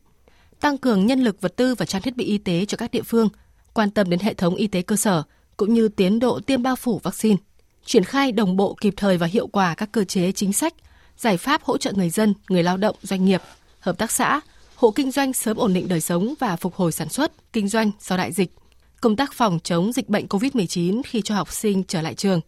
tăng 0.59 0.77
cường 0.77 1.05
nhân 1.05 1.23
lực 1.23 1.41
vật 1.41 1.55
tư 1.55 1.75
và 1.75 1.85
trang 1.85 2.01
thiết 2.01 2.15
bị 2.15 2.25
y 2.25 2.37
tế 2.37 2.65
cho 2.65 2.77
các 2.77 2.91
địa 2.91 3.01
phương, 3.01 3.29
quan 3.73 3.91
tâm 3.91 4.09
đến 4.09 4.19
hệ 4.19 4.33
thống 4.33 4.55
y 4.55 4.67
tế 4.67 4.81
cơ 4.81 4.95
sở 4.95 5.23
cũng 5.57 5.73
như 5.73 5.87
tiến 5.87 6.19
độ 6.19 6.39
tiêm 6.39 6.63
bao 6.63 6.75
phủ 6.75 6.99
vaccine, 7.03 7.37
triển 7.85 8.03
khai 8.03 8.31
đồng 8.31 8.57
bộ 8.57 8.75
kịp 8.81 8.93
thời 8.97 9.17
và 9.17 9.27
hiệu 9.27 9.47
quả 9.47 9.75
các 9.75 9.91
cơ 9.91 10.03
chế 10.03 10.31
chính 10.31 10.53
sách, 10.53 10.73
giải 11.17 11.37
pháp 11.37 11.63
hỗ 11.63 11.77
trợ 11.77 11.91
người 11.95 12.09
dân, 12.09 12.33
người 12.49 12.63
lao 12.63 12.77
động, 12.77 12.95
doanh 13.01 13.25
nghiệp, 13.25 13.41
hợp 13.79 13.97
tác 13.97 14.11
xã, 14.11 14.39
hộ 14.75 14.91
kinh 14.91 15.11
doanh 15.11 15.33
sớm 15.33 15.57
ổn 15.57 15.73
định 15.73 15.87
đời 15.87 16.01
sống 16.01 16.33
và 16.39 16.55
phục 16.55 16.75
hồi 16.75 16.91
sản 16.91 17.09
xuất, 17.09 17.53
kinh 17.53 17.67
doanh 17.67 17.91
sau 17.99 18.17
đại 18.17 18.31
dịch, 18.31 18.51
công 19.05 19.15
tác 19.15 19.33
phòng 19.33 19.59
chống 19.63 19.91
dịch 19.91 20.09
bệnh 20.09 20.25
COVID-19 20.25 21.01
khi 21.05 21.21
cho 21.21 21.35
học 21.35 21.53
sinh 21.53 21.83
trở 21.83 22.01
lại 22.01 22.13
trường. 22.13 22.41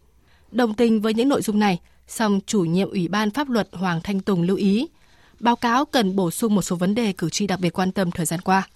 Đồng 0.50 0.74
tình 0.74 1.00
với 1.00 1.14
những 1.14 1.28
nội 1.28 1.42
dung 1.42 1.58
này, 1.58 1.80
song 2.06 2.40
chủ 2.46 2.60
nhiệm 2.60 2.90
Ủy 2.90 3.08
ban 3.08 3.30
Pháp 3.30 3.48
luật 3.48 3.68
Hoàng 3.72 4.00
Thanh 4.04 4.20
Tùng 4.20 4.42
lưu 4.42 4.56
ý, 4.56 4.88
báo 5.40 5.56
cáo 5.56 5.84
cần 5.84 6.16
bổ 6.16 6.30
sung 6.30 6.54
một 6.54 6.62
số 6.62 6.76
vấn 6.76 6.94
đề 6.94 7.12
cử 7.18 7.30
tri 7.30 7.46
đặc 7.46 7.60
biệt 7.60 7.78
quan 7.78 7.92
tâm 7.92 8.10
thời 8.10 8.26
gian 8.26 8.40
qua. 8.40 8.68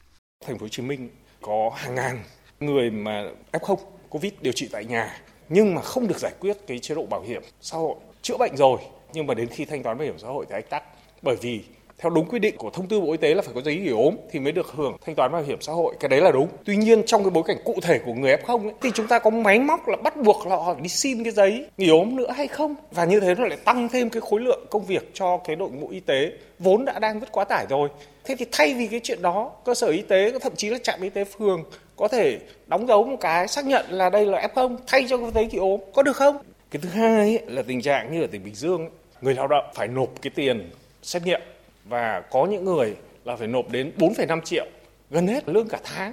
Thành 0.46 0.58
phố 0.58 0.64
Hồ 0.64 0.68
Chí 0.68 0.82
Minh 0.82 1.10
có 1.40 1.70
hàng 1.74 1.94
ngàn 1.94 2.24
người 2.60 2.90
mà 2.90 3.24
F0 3.52 3.76
COVID 4.08 4.32
điều 4.40 4.52
trị 4.52 4.68
tại 4.72 4.84
nhà 4.84 5.20
nhưng 5.48 5.74
mà 5.74 5.82
không 5.82 6.08
được 6.08 6.18
giải 6.18 6.32
quyết 6.40 6.56
cái 6.66 6.78
chế 6.78 6.94
độ 6.94 7.06
bảo 7.06 7.22
hiểm 7.22 7.42
xã 7.60 7.76
hội 7.76 7.96
chữa 8.22 8.36
bệnh 8.36 8.56
rồi 8.56 8.80
nhưng 9.12 9.26
mà 9.26 9.34
đến 9.34 9.48
khi 9.48 9.64
thanh 9.64 9.82
toán 9.82 9.98
bảo 9.98 10.04
hiểm 10.04 10.18
xã 10.18 10.28
hội 10.28 10.46
thì 10.48 10.54
ách 10.54 10.70
tắc 10.70 10.82
bởi 11.22 11.36
vì 11.42 11.60
theo 11.98 12.10
đúng 12.10 12.26
quy 12.26 12.38
định 12.38 12.56
của 12.56 12.70
thông 12.70 12.88
tư 12.88 13.00
Bộ 13.00 13.10
Y 13.10 13.16
tế 13.16 13.34
là 13.34 13.42
phải 13.42 13.54
có 13.54 13.60
giấy 13.60 13.76
nghỉ 13.76 13.90
ốm 13.90 14.16
thì 14.30 14.38
mới 14.38 14.52
được 14.52 14.72
hưởng 14.74 14.96
thanh 15.06 15.14
toán 15.14 15.32
bảo 15.32 15.42
hiểm 15.42 15.60
xã 15.60 15.72
hội. 15.72 15.94
Cái 16.00 16.08
đấy 16.08 16.20
là 16.20 16.30
đúng. 16.30 16.48
Tuy 16.64 16.76
nhiên 16.76 17.02
trong 17.06 17.24
cái 17.24 17.30
bối 17.30 17.42
cảnh 17.46 17.56
cụ 17.64 17.74
thể 17.82 17.98
của 17.98 18.14
người 18.14 18.36
F0 18.36 18.62
ấy, 18.64 18.74
thì 18.82 18.90
chúng 18.94 19.06
ta 19.06 19.18
có 19.18 19.30
máy 19.30 19.58
móc 19.58 19.88
là 19.88 19.96
bắt 19.96 20.16
buộc 20.16 20.46
là 20.46 20.56
họ 20.56 20.74
đi 20.82 20.88
xin 20.88 21.24
cái 21.24 21.32
giấy 21.32 21.66
nghỉ 21.76 21.88
ốm 21.88 22.16
nữa 22.16 22.30
hay 22.36 22.46
không? 22.46 22.74
Và 22.90 23.04
như 23.04 23.20
thế 23.20 23.34
nó 23.34 23.46
lại 23.46 23.58
tăng 23.64 23.88
thêm 23.88 24.10
cái 24.10 24.20
khối 24.20 24.40
lượng 24.40 24.66
công 24.70 24.84
việc 24.84 25.10
cho 25.14 25.38
cái 25.44 25.56
đội 25.56 25.70
ngũ 25.70 25.88
y 25.88 26.00
tế 26.00 26.32
vốn 26.58 26.84
đã 26.84 26.98
đang 26.98 27.20
rất 27.20 27.32
quá 27.32 27.44
tải 27.44 27.66
rồi. 27.68 27.88
Thế 28.24 28.36
thì 28.38 28.46
thay 28.52 28.74
vì 28.74 28.86
cái 28.86 29.00
chuyện 29.02 29.22
đó 29.22 29.50
cơ 29.64 29.74
sở 29.74 29.86
y 29.86 30.02
tế 30.02 30.32
thậm 30.40 30.52
chí 30.56 30.68
là 30.68 30.78
trạm 30.82 31.00
y 31.02 31.08
tế 31.08 31.24
phường 31.24 31.64
có 31.96 32.08
thể 32.08 32.38
đóng 32.66 32.86
dấu 32.86 33.04
một 33.04 33.16
cái 33.20 33.48
xác 33.48 33.64
nhận 33.64 33.86
là 33.88 34.10
đây 34.10 34.26
là 34.26 34.48
F0 34.54 34.76
thay 34.86 35.06
cho 35.08 35.16
cái 35.16 35.30
giấy 35.34 35.46
nghỉ 35.46 35.58
ốm 35.58 35.80
có 35.94 36.02
được 36.02 36.16
không? 36.16 36.36
Cái 36.70 36.82
thứ 36.82 36.88
hai 36.88 37.16
ấy, 37.16 37.40
là 37.46 37.62
tình 37.62 37.82
trạng 37.82 38.12
như 38.12 38.20
ở 38.20 38.26
tỉnh 38.26 38.44
Bình 38.44 38.54
Dương 38.54 38.78
ấy, 38.78 38.90
người 39.20 39.34
lao 39.34 39.46
động 39.46 39.64
phải 39.74 39.88
nộp 39.88 40.08
cái 40.22 40.30
tiền 40.34 40.70
xét 41.02 41.22
nghiệm 41.24 41.40
và 41.84 42.22
có 42.30 42.46
những 42.46 42.64
người 42.64 42.96
là 43.24 43.36
phải 43.36 43.48
nộp 43.48 43.70
đến 43.70 43.92
4,5 43.98 44.40
triệu, 44.40 44.66
gần 45.10 45.26
hết 45.26 45.48
lương 45.48 45.68
cả 45.68 45.78
tháng. 45.84 46.12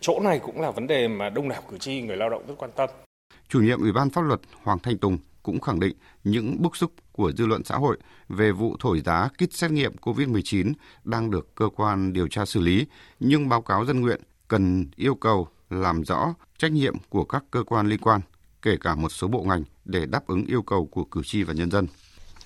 Chỗ 0.00 0.20
này 0.20 0.38
cũng 0.38 0.60
là 0.60 0.70
vấn 0.70 0.86
đề 0.86 1.08
mà 1.08 1.30
đông 1.30 1.48
đảo 1.48 1.62
cử 1.70 1.78
tri 1.78 2.02
người 2.02 2.16
lao 2.16 2.30
động 2.30 2.46
rất 2.48 2.54
quan 2.58 2.70
tâm. 2.76 2.90
Chủ 3.48 3.60
nhiệm 3.60 3.80
Ủy 3.80 3.92
ban 3.92 4.10
pháp 4.10 4.20
luật 4.20 4.40
Hoàng 4.62 4.78
Thanh 4.78 4.98
Tùng 4.98 5.18
cũng 5.42 5.60
khẳng 5.60 5.80
định 5.80 5.96
những 6.24 6.62
bức 6.62 6.76
xúc 6.76 6.92
của 7.12 7.32
dư 7.32 7.46
luận 7.46 7.64
xã 7.64 7.76
hội 7.76 7.98
về 8.28 8.52
vụ 8.52 8.76
thổi 8.80 9.00
giá 9.00 9.28
kit 9.28 9.52
xét 9.52 9.70
nghiệm 9.70 9.96
COVID-19 9.96 10.72
đang 11.04 11.30
được 11.30 11.54
cơ 11.54 11.68
quan 11.76 12.12
điều 12.12 12.28
tra 12.28 12.44
xử 12.44 12.60
lý, 12.60 12.86
nhưng 13.20 13.48
báo 13.48 13.62
cáo 13.62 13.86
dân 13.86 14.00
nguyện 14.00 14.20
cần 14.48 14.86
yêu 14.96 15.14
cầu 15.14 15.48
làm 15.70 16.02
rõ 16.02 16.34
trách 16.58 16.72
nhiệm 16.72 16.94
của 17.08 17.24
các 17.24 17.44
cơ 17.50 17.62
quan 17.62 17.86
liên 17.86 18.00
quan, 18.00 18.20
kể 18.62 18.76
cả 18.80 18.94
một 18.94 19.08
số 19.08 19.28
bộ 19.28 19.42
ngành 19.42 19.64
để 19.84 20.06
đáp 20.06 20.26
ứng 20.26 20.44
yêu 20.46 20.62
cầu 20.62 20.86
của 20.86 21.04
cử 21.04 21.20
tri 21.24 21.42
và 21.42 21.52
nhân 21.52 21.70
dân. 21.70 21.86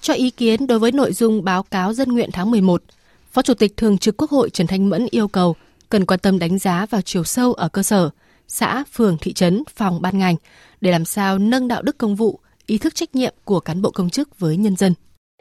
Cho 0.04 0.14
ý 0.14 0.30
kiến 0.30 0.66
đối 0.66 0.78
với 0.78 0.92
nội 0.92 1.12
dung 1.12 1.44
báo 1.44 1.62
cáo 1.62 1.92
dân 1.92 2.08
nguyện 2.08 2.30
tháng 2.32 2.50
11, 2.50 2.82
Phó 3.30 3.42
Chủ 3.42 3.54
tịch 3.54 3.76
Thường 3.76 3.98
trực 3.98 4.16
Quốc 4.16 4.30
hội 4.30 4.50
Trần 4.50 4.66
Thanh 4.66 4.90
Mẫn 4.90 5.06
yêu 5.10 5.28
cầu 5.28 5.54
cần 5.88 6.06
quan 6.06 6.20
tâm 6.20 6.38
đánh 6.38 6.58
giá 6.58 6.86
vào 6.90 7.00
chiều 7.00 7.24
sâu 7.24 7.52
ở 7.52 7.68
cơ 7.68 7.82
sở, 7.82 8.10
xã, 8.48 8.84
phường, 8.92 9.16
thị 9.20 9.32
trấn, 9.32 9.62
phòng, 9.74 10.02
ban 10.02 10.18
ngành 10.18 10.36
để 10.80 10.90
làm 10.90 11.04
sao 11.04 11.38
nâng 11.38 11.68
đạo 11.68 11.82
đức 11.82 11.98
công 11.98 12.16
vụ, 12.16 12.40
ý 12.66 12.78
thức 12.78 12.94
trách 12.94 13.14
nhiệm 13.14 13.34
của 13.44 13.60
cán 13.60 13.82
bộ 13.82 13.90
công 13.90 14.10
chức 14.10 14.38
với 14.38 14.56
nhân 14.56 14.76
dân. 14.76 14.94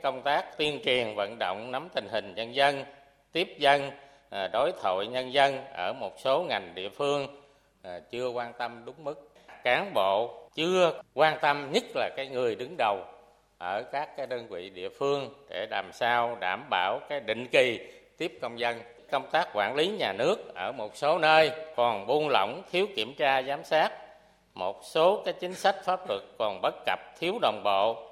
Công 0.03 0.21
tác 0.23 0.57
tuyên 0.57 0.79
truyền 0.85 1.15
vận 1.15 1.39
động 1.39 1.71
nắm 1.71 1.87
tình 1.95 2.07
hình 2.11 2.33
nhân 2.35 2.55
dân, 2.55 2.83
tiếp 3.31 3.47
dân, 3.59 3.89
à, 4.29 4.47
đối 4.53 4.71
thoại 4.81 5.07
nhân 5.07 5.33
dân 5.33 5.55
ở 5.73 5.93
một 5.93 6.13
số 6.23 6.45
ngành 6.49 6.75
địa 6.75 6.89
phương 6.97 7.27
à, 7.81 7.99
chưa 8.11 8.27
quan 8.27 8.53
tâm 8.59 8.85
đúng 8.85 9.03
mức. 9.03 9.29
Cán 9.63 9.93
bộ 9.93 10.33
chưa 10.55 11.01
quan 11.13 11.37
tâm 11.41 11.71
nhất 11.71 11.83
là 11.95 12.09
cái 12.17 12.27
người 12.27 12.55
đứng 12.55 12.75
đầu 12.77 13.05
ở 13.63 13.83
các 13.91 14.17
cái 14.17 14.27
đơn 14.27 14.47
vị 14.49 14.69
địa 14.69 14.89
phương 14.89 15.33
để 15.49 15.67
làm 15.71 15.93
sao 15.93 16.37
đảm 16.41 16.63
bảo 16.69 16.99
cái 17.09 17.19
định 17.19 17.47
kỳ 17.51 17.79
tiếp 18.17 18.39
công 18.41 18.59
dân 18.59 18.81
công 19.11 19.29
tác 19.31 19.47
quản 19.53 19.75
lý 19.75 19.87
nhà 19.87 20.13
nước 20.13 20.55
ở 20.55 20.71
một 20.71 20.97
số 20.97 21.19
nơi 21.19 21.51
còn 21.75 22.07
buông 22.07 22.29
lỏng 22.29 22.63
thiếu 22.71 22.87
kiểm 22.95 23.13
tra 23.17 23.41
giám 23.41 23.63
sát. 23.63 23.89
Một 24.53 24.81
số 24.83 25.21
cái 25.25 25.33
chính 25.39 25.53
sách 25.53 25.75
pháp 25.85 25.99
luật 26.09 26.21
còn 26.39 26.59
bất 26.61 26.75
cập 26.85 26.99
thiếu 27.19 27.39
đồng 27.41 27.61
bộ. 27.63 28.11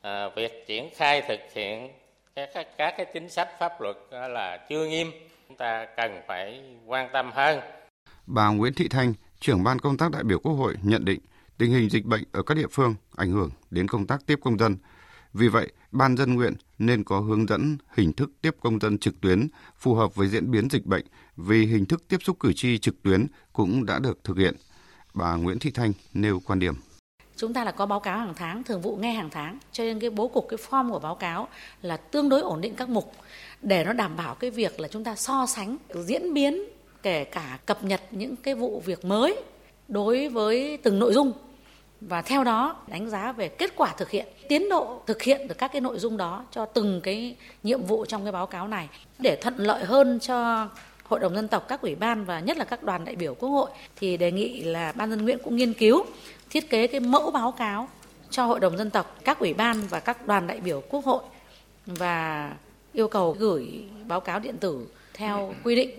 À, 0.00 0.28
việc 0.36 0.66
triển 0.66 0.90
khai 0.94 1.22
thực 1.28 1.40
hiện 1.54 1.90
các, 2.34 2.50
các 2.54 2.66
các 2.76 2.94
cái 2.96 3.06
chính 3.14 3.28
sách 3.28 3.48
pháp 3.58 3.80
luật 3.80 3.96
là 4.10 4.66
chưa 4.68 4.86
nghiêm. 4.86 5.10
Chúng 5.48 5.56
ta 5.56 5.86
cần 5.96 6.22
phải 6.26 6.60
quan 6.86 7.08
tâm 7.12 7.30
hơn. 7.34 7.60
Bà 8.26 8.48
Nguyễn 8.48 8.74
Thị 8.74 8.88
Thanh 8.88 9.14
trưởng 9.40 9.64
ban 9.64 9.78
công 9.78 9.96
tác 9.96 10.10
đại 10.10 10.22
biểu 10.24 10.38
Quốc 10.38 10.52
hội 10.52 10.74
nhận 10.82 11.04
định 11.04 11.20
tình 11.58 11.70
hình 11.70 11.90
dịch 11.90 12.04
bệnh 12.04 12.24
ở 12.32 12.42
các 12.42 12.56
địa 12.56 12.66
phương 12.70 12.94
ảnh 13.16 13.30
hưởng 13.30 13.50
đến 13.70 13.88
công 13.88 14.06
tác 14.06 14.26
tiếp 14.26 14.38
công 14.44 14.58
dân. 14.58 14.76
Vì 15.32 15.48
vậy, 15.48 15.72
Ban 15.92 16.16
dân 16.16 16.34
nguyện 16.34 16.54
nên 16.78 17.04
có 17.04 17.20
hướng 17.20 17.48
dẫn 17.48 17.76
hình 17.94 18.12
thức 18.12 18.30
tiếp 18.42 18.56
công 18.60 18.78
dân 18.80 18.98
trực 18.98 19.20
tuyến 19.20 19.48
phù 19.78 19.94
hợp 19.94 20.14
với 20.14 20.28
diễn 20.28 20.50
biến 20.50 20.68
dịch 20.70 20.86
bệnh 20.86 21.06
vì 21.36 21.66
hình 21.66 21.86
thức 21.86 22.08
tiếp 22.08 22.18
xúc 22.24 22.36
cử 22.40 22.52
tri 22.52 22.78
trực 22.78 23.02
tuyến 23.02 23.26
cũng 23.52 23.86
đã 23.86 23.98
được 23.98 24.24
thực 24.24 24.36
hiện. 24.36 24.54
Bà 25.14 25.36
Nguyễn 25.36 25.58
Thị 25.58 25.70
Thanh 25.70 25.92
nêu 26.14 26.40
quan 26.46 26.58
điểm. 26.58 26.74
Chúng 27.36 27.54
ta 27.54 27.64
là 27.64 27.70
có 27.70 27.86
báo 27.86 28.00
cáo 28.00 28.18
hàng 28.18 28.34
tháng 28.36 28.64
thường 28.64 28.80
vụ 28.80 28.96
nghe 28.96 29.12
hàng 29.12 29.30
tháng 29.30 29.58
cho 29.72 29.84
nên 29.84 30.00
cái 30.00 30.10
bố 30.10 30.28
cục 30.28 30.46
cái 30.48 30.58
form 30.68 30.90
của 30.90 30.98
báo 30.98 31.14
cáo 31.14 31.48
là 31.82 31.96
tương 31.96 32.28
đối 32.28 32.40
ổn 32.40 32.60
định 32.60 32.74
các 32.74 32.88
mục. 32.88 33.12
Để 33.62 33.84
nó 33.84 33.92
đảm 33.92 34.16
bảo 34.16 34.34
cái 34.34 34.50
việc 34.50 34.80
là 34.80 34.88
chúng 34.88 35.04
ta 35.04 35.16
so 35.16 35.46
sánh 35.46 35.76
diễn 35.94 36.34
biến 36.34 36.64
kể 37.02 37.24
cả 37.24 37.58
cập 37.66 37.84
nhật 37.84 38.00
những 38.10 38.36
cái 38.36 38.54
vụ 38.54 38.82
việc 38.86 39.04
mới 39.04 39.42
đối 39.88 40.28
với 40.28 40.78
từng 40.82 40.98
nội 40.98 41.12
dung 41.12 41.32
và 42.08 42.22
theo 42.22 42.44
đó, 42.44 42.76
đánh 42.86 43.10
giá 43.10 43.32
về 43.32 43.48
kết 43.48 43.72
quả 43.76 43.94
thực 43.96 44.10
hiện, 44.10 44.26
tiến 44.48 44.68
độ 44.68 45.00
thực 45.06 45.22
hiện 45.22 45.48
được 45.48 45.58
các 45.58 45.72
cái 45.72 45.80
nội 45.80 45.98
dung 45.98 46.16
đó 46.16 46.44
cho 46.50 46.64
từng 46.64 47.00
cái 47.00 47.36
nhiệm 47.62 47.82
vụ 47.82 48.04
trong 48.04 48.22
cái 48.22 48.32
báo 48.32 48.46
cáo 48.46 48.68
này. 48.68 48.88
Để 49.18 49.36
thuận 49.36 49.56
lợi 49.56 49.84
hơn 49.84 50.18
cho 50.20 50.68
hội 51.04 51.20
đồng 51.20 51.34
dân 51.34 51.48
tộc 51.48 51.68
các 51.68 51.80
ủy 51.80 51.94
ban 51.94 52.24
và 52.24 52.40
nhất 52.40 52.56
là 52.56 52.64
các 52.64 52.82
đoàn 52.82 53.04
đại 53.04 53.16
biểu 53.16 53.34
quốc 53.34 53.48
hội, 53.48 53.70
thì 53.96 54.16
đề 54.16 54.32
nghị 54.32 54.62
là 54.62 54.92
ban 54.92 55.10
dân 55.10 55.22
nguyện 55.24 55.38
cũng 55.44 55.56
nghiên 55.56 55.72
cứu, 55.72 56.04
thiết 56.50 56.70
kế 56.70 56.86
cái 56.86 57.00
mẫu 57.00 57.30
báo 57.30 57.52
cáo 57.52 57.88
cho 58.30 58.44
hội 58.44 58.60
đồng 58.60 58.76
dân 58.76 58.90
tộc, 58.90 59.16
các 59.24 59.38
ủy 59.38 59.54
ban 59.54 59.86
và 59.90 60.00
các 60.00 60.26
đoàn 60.26 60.46
đại 60.46 60.60
biểu 60.60 60.82
quốc 60.90 61.04
hội 61.04 61.22
và 61.86 62.52
yêu 62.92 63.08
cầu 63.08 63.36
gửi 63.38 63.84
báo 64.06 64.20
cáo 64.20 64.38
điện 64.38 64.56
tử 64.56 64.86
theo 65.14 65.54
quy 65.64 65.76
định. 65.76 65.90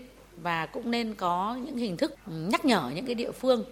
Và 0.41 0.65
cũng 0.65 0.91
nên 0.91 1.15
có 1.15 1.57
những 1.65 1.77
hình 1.77 1.97
thức 1.97 2.15
nhắc 2.25 2.65
nhở 2.65 2.91
những 2.95 3.05
cái 3.05 3.15
địa 3.15 3.31
phương 3.31 3.63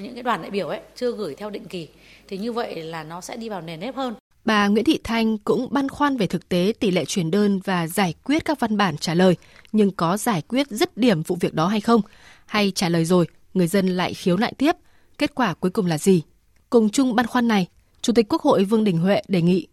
những 0.00 0.14
cái 0.14 0.22
đoàn 0.22 0.42
đại 0.42 0.50
biểu 0.50 0.68
ấy 0.68 0.80
chưa 0.96 1.12
gửi 1.12 1.34
theo 1.34 1.50
định 1.50 1.64
kỳ 1.64 1.88
thì 2.28 2.38
như 2.38 2.52
vậy 2.52 2.82
là 2.82 3.04
nó 3.04 3.20
sẽ 3.20 3.36
đi 3.36 3.48
vào 3.48 3.60
nền 3.60 3.80
nếp 3.80 3.96
hơn. 3.96 4.14
Bà 4.44 4.68
Nguyễn 4.68 4.84
Thị 4.84 4.98
Thanh 5.04 5.38
cũng 5.38 5.68
băn 5.70 5.88
khoăn 5.88 6.16
về 6.16 6.26
thực 6.26 6.48
tế 6.48 6.72
tỷ 6.80 6.90
lệ 6.90 7.04
chuyển 7.04 7.30
đơn 7.30 7.60
và 7.64 7.86
giải 7.86 8.14
quyết 8.24 8.44
các 8.44 8.60
văn 8.60 8.76
bản 8.76 8.96
trả 8.96 9.14
lời, 9.14 9.36
nhưng 9.72 9.90
có 9.90 10.16
giải 10.16 10.42
quyết 10.48 10.66
dứt 10.70 10.96
điểm 10.96 11.22
vụ 11.22 11.36
việc 11.40 11.54
đó 11.54 11.66
hay 11.66 11.80
không? 11.80 12.00
Hay 12.46 12.72
trả 12.74 12.88
lời 12.88 13.04
rồi, 13.04 13.26
người 13.54 13.66
dân 13.66 13.86
lại 13.86 14.14
khiếu 14.14 14.36
nại 14.36 14.52
tiếp, 14.58 14.76
kết 15.18 15.34
quả 15.34 15.54
cuối 15.54 15.70
cùng 15.70 15.86
là 15.86 15.98
gì? 15.98 16.22
Cùng 16.70 16.90
chung 16.90 17.14
băn 17.14 17.26
khoăn 17.26 17.48
này, 17.48 17.66
Chủ 18.02 18.12
tịch 18.12 18.26
Quốc 18.28 18.42
hội 18.42 18.64
Vương 18.64 18.84
Đình 18.84 18.98
Huệ 18.98 19.22
đề 19.28 19.42
nghị 19.42 19.66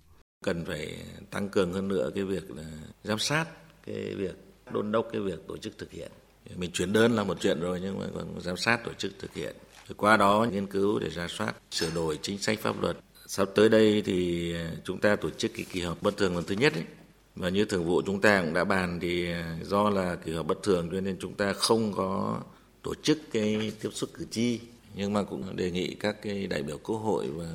cần 0.43 0.65
phải 0.65 0.93
tăng 1.31 1.49
cường 1.49 1.73
hơn 1.73 1.87
nữa 1.87 2.11
cái 2.15 2.23
việc 2.23 2.51
là 2.51 2.63
giám 3.03 3.19
sát 3.19 3.45
cái 3.85 4.15
việc 4.15 4.35
đôn 4.71 4.91
đốc 4.91 5.07
cái 5.11 5.21
việc 5.21 5.47
tổ 5.47 5.57
chức 5.57 5.77
thực 5.77 5.91
hiện. 5.91 6.11
Mình 6.55 6.71
chuyển 6.71 6.93
đơn 6.93 7.15
là 7.15 7.23
một 7.23 7.37
chuyện 7.41 7.59
rồi 7.59 7.79
nhưng 7.81 7.99
mà 7.99 8.05
còn 8.15 8.41
giám 8.41 8.57
sát 8.57 8.85
tổ 8.85 8.93
chức 8.93 9.11
thực 9.19 9.33
hiện. 9.33 9.55
Qua 9.97 10.17
đó 10.17 10.45
nghiên 10.51 10.67
cứu 10.67 10.99
để 10.99 11.09
ra 11.09 11.27
soát, 11.27 11.55
sửa 11.71 11.89
đổi 11.95 12.19
chính 12.21 12.37
sách 12.37 12.59
pháp 12.59 12.81
luật. 12.81 12.97
Sắp 13.27 13.49
tới 13.55 13.69
đây 13.69 14.01
thì 14.05 14.53
ờ, 14.53 14.67
chúng 14.83 14.99
ta 14.99 15.15
tổ 15.15 15.29
chức 15.29 15.51
cái 15.55 15.65
kỳ 15.71 15.81
họp 15.81 16.01
bất 16.01 16.17
thường 16.17 16.35
lần 16.35 16.43
thứ 16.43 16.55
nhất 16.55 16.73
ấy. 16.73 16.83
Và 17.35 17.49
như 17.49 17.65
thường 17.65 17.85
vụ 17.85 18.01
chúng 18.05 18.21
ta 18.21 18.41
cũng 18.41 18.53
đã 18.53 18.63
bàn 18.63 18.99
thì 19.01 19.31
ờ, 19.31 19.43
do 19.63 19.89
là 19.89 20.15
kỳ 20.15 20.33
họp 20.33 20.47
bất 20.47 20.63
thường 20.63 20.89
cho 20.91 21.01
nên 21.01 21.17
chúng 21.19 21.33
ta 21.33 21.53
không 21.53 21.93
có 21.93 22.41
tổ 22.83 22.93
chức 23.03 23.17
cái 23.31 23.71
tiếp 23.81 23.89
xúc 23.93 24.09
cử 24.13 24.25
tri 24.31 24.59
nhưng 24.95 25.13
mà 25.13 25.23
cũng 25.23 25.55
đề 25.55 25.71
nghị 25.71 25.95
các 25.95 26.21
cái 26.21 26.47
đại 26.47 26.63
biểu 26.63 26.77
quốc 26.77 26.97
hội 26.97 27.27
và 27.27 27.45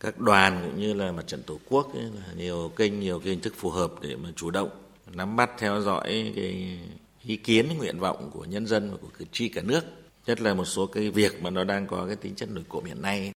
các 0.00 0.18
đoàn 0.18 0.62
cũng 0.64 0.80
như 0.80 0.94
là 0.94 1.12
mặt 1.12 1.26
trận 1.26 1.42
tổ 1.42 1.58
quốc 1.68 1.94
ấy, 1.94 2.02
là 2.02 2.32
nhiều 2.36 2.72
kênh 2.76 3.00
nhiều 3.00 3.18
cái 3.18 3.28
hình 3.30 3.40
thức 3.40 3.54
phù 3.56 3.70
hợp 3.70 3.92
để 4.00 4.16
mà 4.16 4.28
chủ 4.36 4.50
động 4.50 4.70
nắm 5.12 5.36
bắt 5.36 5.50
theo 5.58 5.80
dõi 5.80 6.32
cái 6.36 6.78
ý 7.26 7.36
kiến 7.36 7.68
nguyện 7.78 7.98
vọng 7.98 8.30
của 8.32 8.44
nhân 8.44 8.66
dân 8.66 8.90
và 8.90 8.96
của 9.02 9.08
cử 9.18 9.24
tri 9.32 9.48
cả 9.48 9.62
nước 9.62 9.84
nhất 10.26 10.40
là 10.40 10.54
một 10.54 10.64
số 10.64 10.86
cái 10.86 11.10
việc 11.10 11.42
mà 11.42 11.50
nó 11.50 11.64
đang 11.64 11.86
có 11.86 12.06
cái 12.06 12.16
tính 12.16 12.34
chất 12.34 12.48
nổi 12.50 12.64
cộm 12.68 12.84
hiện 12.84 13.02
nay 13.02 13.32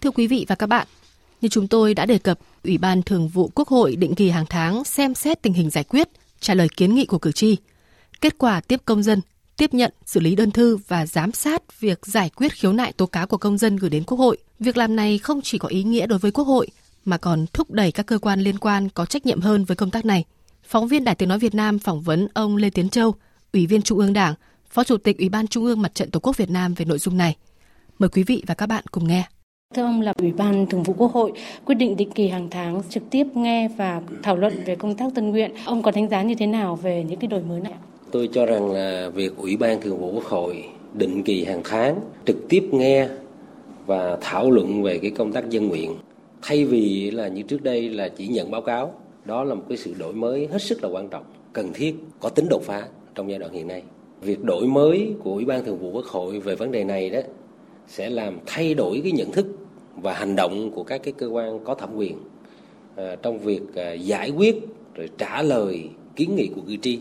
Thưa 0.00 0.10
quý 0.10 0.26
vị 0.26 0.46
và 0.48 0.54
các 0.54 0.66
bạn, 0.66 0.86
như 1.40 1.48
chúng 1.48 1.68
tôi 1.68 1.94
đã 1.94 2.06
đề 2.06 2.18
cập, 2.18 2.38
Ủy 2.64 2.78
ban 2.78 3.02
Thường 3.02 3.28
vụ 3.28 3.50
Quốc 3.54 3.68
hội 3.68 3.96
định 3.96 4.14
kỳ 4.14 4.30
hàng 4.30 4.46
tháng 4.50 4.84
xem 4.84 5.14
xét 5.14 5.42
tình 5.42 5.52
hình 5.52 5.70
giải 5.70 5.84
quyết, 5.84 6.08
trả 6.40 6.54
lời 6.54 6.68
kiến 6.76 6.94
nghị 6.94 7.06
của 7.06 7.18
cử 7.18 7.32
tri, 7.32 7.56
kết 8.20 8.38
quả 8.38 8.60
tiếp 8.60 8.80
công 8.84 9.02
dân, 9.02 9.20
tiếp 9.56 9.74
nhận, 9.74 9.92
xử 10.06 10.20
lý 10.20 10.36
đơn 10.36 10.50
thư 10.50 10.76
và 10.76 11.06
giám 11.06 11.32
sát 11.32 11.80
việc 11.80 12.06
giải 12.06 12.30
quyết 12.36 12.52
khiếu 12.52 12.72
nại 12.72 12.92
tố 12.92 13.06
cáo 13.06 13.26
của 13.26 13.36
công 13.36 13.58
dân 13.58 13.76
gửi 13.76 13.90
đến 13.90 14.04
Quốc 14.04 14.18
hội. 14.18 14.38
Việc 14.60 14.76
làm 14.76 14.96
này 14.96 15.18
không 15.18 15.40
chỉ 15.42 15.58
có 15.58 15.68
ý 15.68 15.82
nghĩa 15.82 16.06
đối 16.06 16.18
với 16.18 16.30
Quốc 16.30 16.44
hội 16.44 16.68
mà 17.04 17.16
còn 17.16 17.46
thúc 17.52 17.70
đẩy 17.70 17.92
các 17.92 18.06
cơ 18.06 18.18
quan 18.18 18.40
liên 18.40 18.58
quan 18.58 18.88
có 18.88 19.06
trách 19.06 19.26
nhiệm 19.26 19.40
hơn 19.40 19.64
với 19.64 19.76
công 19.76 19.90
tác 19.90 20.04
này. 20.04 20.24
Phóng 20.62 20.88
viên 20.88 21.04
Đài 21.04 21.14
Tiếng 21.14 21.28
nói 21.28 21.38
Việt 21.38 21.54
Nam 21.54 21.78
phỏng 21.78 22.00
vấn 22.00 22.28
ông 22.34 22.56
Lê 22.56 22.70
Tiến 22.70 22.88
Châu, 22.88 23.14
Ủy 23.52 23.66
viên 23.66 23.82
Trung 23.82 23.98
ương 23.98 24.12
Đảng, 24.12 24.34
Phó 24.70 24.84
Chủ 24.84 24.96
tịch 24.96 25.18
Ủy 25.18 25.28
ban 25.28 25.46
Trung 25.46 25.64
ương 25.64 25.82
Mặt 25.82 25.94
trận 25.94 26.10
Tổ 26.10 26.20
quốc 26.20 26.36
Việt 26.36 26.50
Nam 26.50 26.74
về 26.74 26.84
nội 26.84 26.98
dung 26.98 27.16
này. 27.16 27.36
Mời 27.98 28.08
quý 28.08 28.22
vị 28.22 28.42
và 28.46 28.54
các 28.54 28.66
bạn 28.66 28.84
cùng 28.90 29.06
nghe. 29.06 29.24
Thưa 29.74 29.82
ông 29.82 30.00
là 30.00 30.12
Ủy 30.18 30.32
ban 30.32 30.66
Thường 30.66 30.82
vụ 30.82 30.94
Quốc 30.98 31.12
hội 31.12 31.32
quyết 31.64 31.74
định 31.74 31.96
định 31.96 32.10
kỳ 32.10 32.28
hàng 32.28 32.48
tháng 32.50 32.82
trực 32.90 33.02
tiếp 33.10 33.26
nghe 33.34 33.68
và 33.68 34.00
thảo 34.22 34.36
luận 34.36 34.62
về 34.64 34.76
công 34.76 34.94
tác 34.94 35.14
tân 35.14 35.30
nguyện. 35.30 35.50
Ông 35.64 35.82
có 35.82 35.90
đánh 35.90 36.08
giá 36.08 36.22
như 36.22 36.34
thế 36.34 36.46
nào 36.46 36.76
về 36.76 37.04
những 37.08 37.18
cái 37.18 37.28
đổi 37.28 37.42
mới 37.42 37.60
này? 37.60 37.72
Tôi 38.10 38.28
cho 38.32 38.46
rằng 38.46 38.70
là 38.70 39.08
việc 39.14 39.36
Ủy 39.36 39.56
ban 39.56 39.80
Thường 39.80 39.98
vụ 39.98 40.12
Quốc 40.12 40.24
hội 40.24 40.64
định 40.94 41.22
kỳ 41.22 41.44
hàng 41.44 41.60
tháng 41.64 42.00
trực 42.26 42.36
tiếp 42.48 42.68
nghe 42.72 43.08
và 43.86 44.18
thảo 44.20 44.50
luận 44.50 44.82
về 44.82 44.98
cái 44.98 45.10
công 45.10 45.32
tác 45.32 45.50
dân 45.50 45.68
nguyện 45.68 45.94
thay 46.46 46.64
vì 46.64 47.10
là 47.10 47.28
như 47.28 47.42
trước 47.42 47.62
đây 47.62 47.88
là 47.88 48.08
chỉ 48.08 48.26
nhận 48.26 48.50
báo 48.50 48.60
cáo 48.60 48.94
đó 49.24 49.44
là 49.44 49.54
một 49.54 49.62
cái 49.68 49.78
sự 49.78 49.94
đổi 49.98 50.12
mới 50.12 50.46
hết 50.46 50.62
sức 50.62 50.82
là 50.82 50.88
quan 50.88 51.08
trọng 51.08 51.24
cần 51.52 51.72
thiết 51.74 51.94
có 52.20 52.28
tính 52.28 52.46
đột 52.50 52.62
phá 52.62 52.88
trong 53.14 53.30
giai 53.30 53.38
đoạn 53.38 53.52
hiện 53.52 53.68
nay. 53.68 53.82
Việc 54.20 54.44
đổi 54.44 54.66
mới 54.66 55.14
của 55.22 55.32
ủy 55.32 55.44
ban 55.44 55.64
thường 55.64 55.78
vụ 55.78 55.90
quốc 55.92 56.04
hội 56.04 56.40
về 56.40 56.56
vấn 56.56 56.70
đề 56.70 56.84
này 56.84 57.10
đó 57.10 57.20
sẽ 57.88 58.10
làm 58.10 58.38
thay 58.46 58.74
đổi 58.74 59.00
cái 59.02 59.12
nhận 59.12 59.32
thức 59.32 59.46
và 59.96 60.12
hành 60.12 60.36
động 60.36 60.70
của 60.70 60.82
các 60.82 61.02
cái 61.02 61.14
cơ 61.18 61.26
quan 61.26 61.64
có 61.64 61.74
thẩm 61.74 61.96
quyền 61.96 62.16
à, 62.96 63.16
trong 63.22 63.38
việc 63.38 63.62
à, 63.74 63.92
giải 63.92 64.30
quyết 64.30 64.56
rồi 64.94 65.08
trả 65.18 65.42
lời 65.42 65.88
kiến 66.16 66.36
nghị 66.36 66.46
của 66.54 66.60
cử 66.66 66.76
tri 66.76 67.00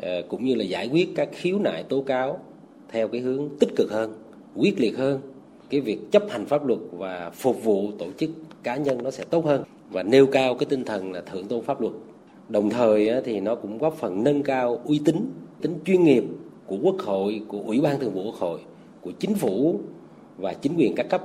à, 0.00 0.20
cũng 0.28 0.44
như 0.44 0.54
là 0.54 0.64
giải 0.64 0.88
quyết 0.88 1.08
các 1.16 1.28
khiếu 1.32 1.58
nại 1.58 1.82
tố 1.82 2.02
cáo 2.02 2.40
theo 2.88 3.08
cái 3.08 3.20
hướng 3.20 3.48
tích 3.60 3.70
cực 3.76 3.90
hơn 3.90 4.12
quyết 4.56 4.80
liệt 4.80 4.96
hơn 4.98 5.20
cái 5.70 5.80
việc 5.80 6.10
chấp 6.10 6.22
hành 6.30 6.46
pháp 6.46 6.66
luật 6.66 6.78
và 6.92 7.30
phục 7.34 7.64
vụ 7.64 7.90
tổ 7.98 8.06
chức 8.18 8.30
cá 8.62 8.76
nhân 8.76 9.02
nó 9.02 9.10
sẽ 9.10 9.24
tốt 9.24 9.44
hơn. 9.44 9.62
Và 9.90 10.02
nêu 10.02 10.26
cao 10.26 10.54
cái 10.54 10.66
tinh 10.66 10.84
thần 10.84 11.12
là 11.12 11.20
thượng 11.20 11.46
tôn 11.46 11.64
pháp 11.64 11.80
luật. 11.80 11.92
Đồng 12.48 12.70
thời 12.70 13.10
thì 13.24 13.40
nó 13.40 13.54
cũng 13.54 13.78
góp 13.78 13.94
phần 13.94 14.24
nâng 14.24 14.42
cao 14.42 14.80
uy 14.84 15.00
tín, 15.04 15.16
tính 15.60 15.78
chuyên 15.84 16.04
nghiệp 16.04 16.24
của 16.66 16.76
quốc 16.82 16.98
hội, 16.98 17.42
của 17.48 17.60
ủy 17.66 17.80
ban 17.80 18.00
thường 18.00 18.12
vụ 18.12 18.24
quốc 18.24 18.34
hội, 18.34 18.60
của 19.00 19.10
chính 19.18 19.34
phủ 19.34 19.80
và 20.38 20.54
chính 20.54 20.74
quyền 20.76 20.94
các 20.94 21.06
cấp 21.10 21.24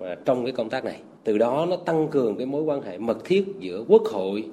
à, 0.00 0.16
trong 0.24 0.44
cái 0.44 0.52
công 0.52 0.70
tác 0.70 0.84
này. 0.84 1.00
Từ 1.24 1.38
đó 1.38 1.66
nó 1.70 1.76
tăng 1.76 2.08
cường 2.08 2.36
cái 2.36 2.46
mối 2.46 2.62
quan 2.62 2.82
hệ 2.82 2.98
mật 2.98 3.24
thiết 3.24 3.44
giữa 3.58 3.84
quốc 3.88 4.02
hội, 4.02 4.44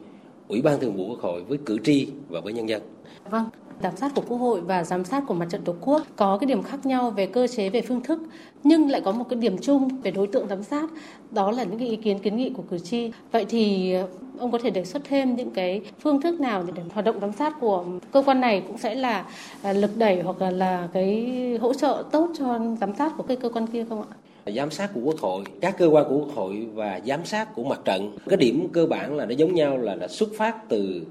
ủy 0.47 0.61
ban 0.61 0.79
thường 0.79 0.93
vụ 0.93 1.07
quốc 1.07 1.19
hội 1.19 1.43
với 1.43 1.57
cử 1.65 1.77
tri 1.83 2.07
và 2.29 2.39
với 2.39 2.53
nhân 2.53 2.69
dân. 2.69 2.81
Vâng 3.29 3.45
giám 3.83 3.95
sát 3.95 4.11
của 4.15 4.21
Quốc 4.27 4.37
hội 4.37 4.61
và 4.61 4.83
giám 4.83 5.05
sát 5.05 5.23
của 5.27 5.33
Mặt 5.33 5.45
trận 5.49 5.61
Tổ 5.61 5.75
quốc 5.81 6.03
có 6.15 6.37
cái 6.37 6.47
điểm 6.47 6.63
khác 6.63 6.85
nhau 6.85 7.11
về 7.11 7.25
cơ 7.25 7.47
chế 7.47 7.69
về 7.69 7.81
phương 7.81 8.01
thức 8.01 8.19
nhưng 8.63 8.89
lại 8.89 9.01
có 9.01 9.11
một 9.11 9.25
cái 9.29 9.39
điểm 9.39 9.57
chung 9.61 10.01
về 10.01 10.11
đối 10.11 10.27
tượng 10.27 10.47
giám 10.47 10.63
sát 10.63 10.89
đó 11.31 11.51
là 11.51 11.63
những 11.63 11.79
cái 11.79 11.87
ý 11.87 11.95
kiến 11.95 12.19
kiến 12.19 12.37
nghị 12.37 12.49
của 12.49 12.63
cử 12.69 12.79
tri. 12.79 13.11
Vậy 13.31 13.45
thì 13.49 13.93
ờ, 13.93 14.07
ông 14.37 14.51
có 14.51 14.57
thể 14.57 14.69
đề 14.69 14.85
xuất 14.85 15.03
thêm 15.03 15.35
những 15.35 15.51
cái 15.51 15.81
phương 15.99 16.21
thức 16.21 16.39
nào 16.39 16.63
để 16.75 16.83
hoạt 16.93 17.05
động 17.05 17.19
giám 17.21 17.31
sát 17.31 17.59
của 17.59 17.85
cơ 18.11 18.23
quan 18.25 18.41
này 18.41 18.63
cũng 18.67 18.77
sẽ 18.77 18.95
là 18.95 19.25
à, 19.61 19.73
lực 19.73 19.91
đẩy 19.97 20.21
hoặc 20.21 20.41
là, 20.41 20.51
là 20.51 20.87
cái 20.93 21.27
hỗ 21.61 21.73
trợ 21.73 22.03
tốt 22.11 22.29
cho 22.39 22.59
giám 22.81 22.95
sát 22.95 23.13
của 23.17 23.23
cái 23.23 23.37
cơ 23.37 23.49
quan 23.49 23.67
kia 23.67 23.85
không 23.89 24.01
ạ? 24.01 24.07
giám 24.51 24.71
sát 24.71 24.89
của 24.93 25.01
quốc 25.03 25.19
hội 25.19 25.43
các 25.61 25.77
cơ 25.77 25.87
quan 25.87 26.05
của 26.09 26.17
quốc 26.17 26.35
hội 26.35 26.67
và 26.73 27.01
giám 27.05 27.25
sát 27.25 27.55
của 27.55 27.63
mặt 27.63 27.79
trận 27.85 28.17
cái 28.25 28.37
điểm 28.37 28.67
cơ 28.71 28.85
bản 28.85 29.15
là 29.15 29.25
nó 29.25 29.31
giống 29.31 29.55
nhau 29.55 29.77
là, 29.77 29.95
là 29.95 30.07
xuất 30.07 30.29
phát 30.37 30.69
từ 30.69 31.01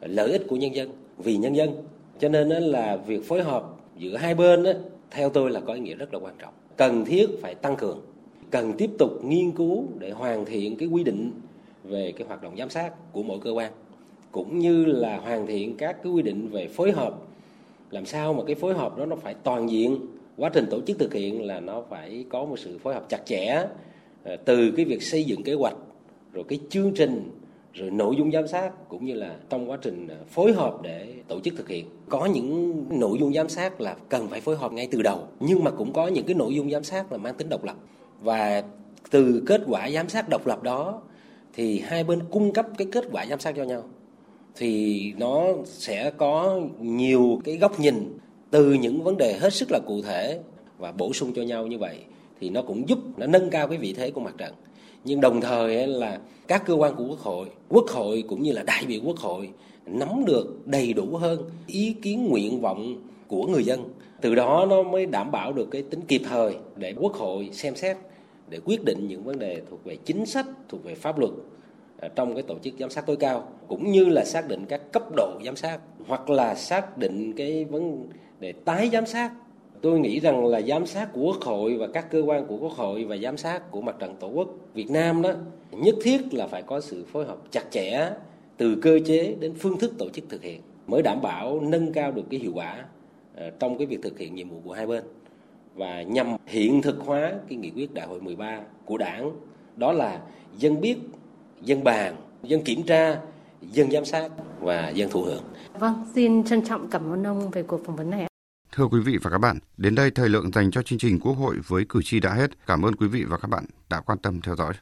lợi 0.00 0.32
ích 0.32 0.46
của 0.48 0.56
nhân 0.56 0.74
dân 0.74 0.90
vì 1.18 1.36
nhân 1.36 1.56
dân 1.56 1.70
cho 2.22 2.28
nên 2.28 2.48
là 2.48 2.96
việc 2.96 3.24
phối 3.24 3.42
hợp 3.42 3.64
giữa 3.96 4.16
hai 4.16 4.34
bên 4.34 4.64
theo 5.10 5.30
tôi 5.30 5.50
là 5.50 5.60
có 5.60 5.74
ý 5.74 5.80
nghĩa 5.80 5.94
rất 5.94 6.14
là 6.14 6.20
quan 6.20 6.34
trọng. 6.38 6.54
Cần 6.76 7.04
thiết 7.04 7.26
phải 7.40 7.54
tăng 7.54 7.76
cường, 7.76 8.00
cần 8.50 8.72
tiếp 8.78 8.90
tục 8.98 9.24
nghiên 9.24 9.50
cứu 9.50 9.84
để 9.98 10.10
hoàn 10.10 10.44
thiện 10.44 10.76
cái 10.76 10.88
quy 10.88 11.04
định 11.04 11.30
về 11.84 12.12
cái 12.12 12.28
hoạt 12.28 12.42
động 12.42 12.56
giám 12.58 12.70
sát 12.70 13.12
của 13.12 13.22
mỗi 13.22 13.38
cơ 13.40 13.50
quan, 13.50 13.72
cũng 14.32 14.58
như 14.58 14.84
là 14.84 15.16
hoàn 15.16 15.46
thiện 15.46 15.76
các 15.76 16.02
cái 16.02 16.12
quy 16.12 16.22
định 16.22 16.48
về 16.48 16.68
phối 16.68 16.92
hợp. 16.92 17.14
Làm 17.90 18.06
sao 18.06 18.34
mà 18.34 18.42
cái 18.46 18.54
phối 18.54 18.74
hợp 18.74 18.98
đó 18.98 19.06
nó 19.06 19.16
phải 19.16 19.34
toàn 19.34 19.70
diện, 19.70 19.98
quá 20.36 20.50
trình 20.54 20.66
tổ 20.70 20.80
chức 20.86 20.98
thực 20.98 21.14
hiện 21.14 21.46
là 21.46 21.60
nó 21.60 21.82
phải 21.90 22.24
có 22.28 22.44
một 22.44 22.58
sự 22.58 22.78
phối 22.78 22.94
hợp 22.94 23.08
chặt 23.08 23.26
chẽ 23.26 23.66
ờ, 24.24 24.36
từ 24.36 24.70
cái 24.76 24.84
việc 24.84 25.02
xây 25.02 25.24
dựng 25.24 25.42
kế 25.42 25.54
hoạch, 25.54 25.76
rồi 26.32 26.44
cái 26.48 26.58
chương 26.70 26.92
trình 26.94 27.30
rồi 27.72 27.90
nội 27.90 28.16
dung 28.16 28.32
giám 28.32 28.48
sát 28.48 28.88
cũng 28.88 29.04
như 29.04 29.14
là 29.14 29.36
trong 29.48 29.70
quá 29.70 29.78
trình 29.82 30.08
à, 30.08 30.16
phối 30.28 30.52
hợp 30.52 30.82
để 30.82 31.14
tổ 31.28 31.40
chức 31.40 31.54
thực 31.56 31.68
hiện. 31.68 31.86
Có 32.08 32.26
những 32.26 32.84
nội 33.00 33.18
dung 33.20 33.34
giám 33.34 33.48
sát 33.48 33.80
là 33.80 33.96
cần 34.08 34.28
phải 34.28 34.40
phối 34.40 34.56
hợp 34.56 34.72
ngay 34.72 34.88
từ 34.90 35.02
đầu, 35.02 35.28
nhưng 35.40 35.64
mà 35.64 35.70
cũng 35.70 35.92
có 35.92 36.06
những 36.06 36.26
cái 36.26 36.34
nội 36.34 36.54
dung 36.54 36.70
giám 36.70 36.84
sát 36.84 37.12
là 37.12 37.18
mang 37.18 37.34
tính 37.34 37.48
độc 37.48 37.64
lập. 37.64 37.76
Và 38.20 38.62
từ 39.10 39.42
kết 39.46 39.62
quả 39.66 39.90
giám 39.90 40.08
sát 40.08 40.28
độc 40.28 40.46
lập 40.46 40.62
đó 40.62 41.02
thì 41.54 41.78
hai 41.78 42.04
bên 42.04 42.20
cung 42.30 42.52
cấp 42.52 42.66
cái 42.78 42.86
kết 42.92 43.04
quả 43.12 43.26
giám 43.26 43.40
sát 43.40 43.54
cho 43.56 43.64
nhau. 43.64 43.84
Thì 44.56 45.12
nó 45.16 45.44
sẽ 45.64 46.10
có 46.10 46.60
nhiều 46.80 47.40
cái 47.44 47.56
góc 47.56 47.80
nhìn 47.80 48.18
từ 48.50 48.72
những 48.72 49.02
vấn 49.02 49.16
đề 49.16 49.32
hết 49.32 49.52
sức 49.52 49.70
là 49.70 49.78
cụ 49.86 50.02
thể 50.02 50.40
và 50.78 50.92
bổ 50.92 51.12
sung 51.12 51.32
cho 51.34 51.42
nhau 51.42 51.66
như 51.66 51.78
vậy. 51.78 51.98
Thì 52.40 52.50
nó 52.50 52.62
cũng 52.62 52.88
giúp, 52.88 52.98
nó 53.16 53.26
nâng 53.26 53.50
cao 53.50 53.68
cái 53.68 53.78
vị 53.78 53.92
thế 53.92 54.10
của 54.10 54.20
mặt 54.20 54.34
trận 54.38 54.54
nhưng 55.04 55.20
đồng 55.20 55.40
thời 55.40 55.86
là 55.86 56.18
các 56.48 56.62
cơ 56.66 56.74
quan 56.74 56.94
của 56.96 57.04
quốc 57.08 57.18
hội 57.18 57.48
quốc 57.68 57.84
hội 57.88 58.24
cũng 58.28 58.42
như 58.42 58.52
là 58.52 58.62
đại 58.62 58.84
biểu 58.88 59.00
quốc 59.04 59.16
hội 59.16 59.50
nắm 59.86 60.24
được 60.26 60.66
đầy 60.66 60.92
đủ 60.92 61.16
hơn 61.16 61.50
ý 61.66 61.96
kiến 62.02 62.28
nguyện 62.28 62.60
vọng 62.60 63.02
của 63.28 63.46
người 63.46 63.64
dân. 63.64 63.88
Từ 64.20 64.34
đó 64.34 64.66
nó 64.70 64.82
mới 64.82 65.06
đảm 65.06 65.30
bảo 65.30 65.52
được 65.52 65.68
cái 65.70 65.82
tính 65.82 66.00
kịp 66.08 66.22
thời 66.30 66.56
để 66.76 66.94
quốc 67.00 67.12
hội 67.12 67.48
xem 67.52 67.76
xét 67.76 67.96
để 68.48 68.60
quyết 68.64 68.84
định 68.84 69.08
những 69.08 69.24
vấn 69.24 69.38
đề 69.38 69.62
thuộc 69.70 69.84
về 69.84 69.96
chính 70.04 70.26
sách, 70.26 70.46
thuộc 70.68 70.84
về 70.84 70.94
pháp 70.94 71.18
luật 71.18 71.30
à, 72.00 72.08
trong 72.08 72.34
cái 72.34 72.42
tổ 72.42 72.54
chức 72.62 72.74
giám 72.80 72.90
sát 72.90 73.06
tối 73.06 73.16
cao, 73.16 73.48
cũng 73.68 73.92
như 73.92 74.04
là 74.04 74.24
xác 74.24 74.48
định 74.48 74.66
các 74.68 74.92
cấp 74.92 75.02
độ 75.16 75.40
giám 75.44 75.56
sát 75.56 75.78
hoặc 76.06 76.30
là 76.30 76.54
xác 76.54 76.98
định 76.98 77.32
cái 77.32 77.64
vấn 77.64 78.08
đề 78.40 78.52
tái 78.52 78.90
giám 78.92 79.06
sát 79.06 79.30
tôi 79.82 80.00
nghĩ 80.00 80.20
rằng 80.20 80.46
là 80.46 80.60
giám 80.60 80.86
sát 80.86 81.12
của 81.12 81.20
quốc 81.20 81.40
hội 81.42 81.76
và 81.76 81.86
các 81.86 82.10
cơ 82.10 82.22
quan 82.22 82.46
của 82.46 82.56
quốc 82.56 82.72
hội 82.72 83.04
và 83.04 83.16
giám 83.16 83.36
sát 83.36 83.70
của 83.70 83.80
mặt 83.80 83.96
trận 83.98 84.16
tổ 84.20 84.28
quốc 84.28 84.48
việt 84.74 84.90
nam 84.90 85.22
đó, 85.22 85.30
nhất 85.70 85.94
thiết 86.02 86.34
là 86.34 86.46
phải 86.46 86.62
có 86.62 86.80
sự 86.80 87.04
phối 87.04 87.24
hợp 87.24 87.38
chặt 87.50 87.64
chẽ 87.70 88.10
từ 88.56 88.76
cơ 88.82 88.98
chế 89.06 89.34
đến 89.40 89.54
phương 89.58 89.78
thức 89.78 89.92
tổ 89.98 90.08
chức 90.08 90.24
thực 90.28 90.42
hiện 90.42 90.60
mới 90.86 91.02
đảm 91.02 91.22
bảo 91.22 91.60
nâng 91.60 91.92
cao 91.92 92.12
được 92.12 92.22
cái 92.30 92.40
hiệu 92.40 92.52
quả 92.54 92.84
ờ, 93.36 93.50
trong 93.58 93.78
cái 93.78 93.86
việc 93.86 94.02
thực 94.02 94.18
hiện 94.18 94.34
nhiệm 94.34 94.48
vụ 94.48 94.60
của 94.64 94.72
hai 94.72 94.86
bên. 94.86 95.02
Và 95.74 96.02
nhằm 96.02 96.36
hiện 96.46 96.82
thực 96.82 97.00
hóa 97.00 97.32
cái 97.48 97.58
nghị 97.58 97.70
quyết 97.70 97.94
đại 97.94 98.06
hội 98.06 98.20
13 98.20 98.60
của 98.84 98.98
đảng, 98.98 99.30
đó 99.76 99.92
là 99.92 100.20
dân 100.58 100.80
biết, 100.80 100.96
dân 101.62 101.84
bàn, 101.84 102.16
dân 102.42 102.62
kiểm 102.62 102.82
tra, 102.82 103.20
dân 103.62 103.90
giám 103.90 104.04
sát 104.04 104.30
và 104.60 104.88
dân 104.88 105.10
thụ 105.10 105.22
hưởng. 105.22 105.42
Vâng 105.78 105.94
xin 106.14 106.44
trân 106.44 106.62
trọng 106.64 106.90
cảm 106.90 107.12
ơn 107.12 107.24
ông 107.24 107.50
về 107.50 107.62
cuộc 107.62 107.84
phỏng 107.84 107.96
vấn 107.96 108.10
này 108.10 108.31
Thưa 108.72 108.84
quý 108.84 109.00
vị 109.00 109.18
và 109.22 109.30
các 109.30 109.38
bạn, 109.38 109.58
đến 109.76 109.94
đây 109.94 110.10
thời 110.10 110.28
lượng 110.28 110.50
dành 110.52 110.70
cho 110.70 110.82
chương 110.82 110.98
trình 110.98 111.20
Quốc 111.20 111.32
hội 111.32 111.56
với 111.66 111.84
cử 111.88 112.00
tri 112.04 112.20
đã 112.20 112.34
hết. 112.34 112.66
Cảm 112.66 112.82
ơn 112.82 112.96
quý 112.96 113.06
vị 113.06 113.24
và 113.24 113.38
các 113.38 113.48
bạn 113.48 113.64
đã 113.90 114.00
quan 114.00 114.18
tâm 114.18 114.40
theo 114.40 114.56
dõi. 114.56 114.72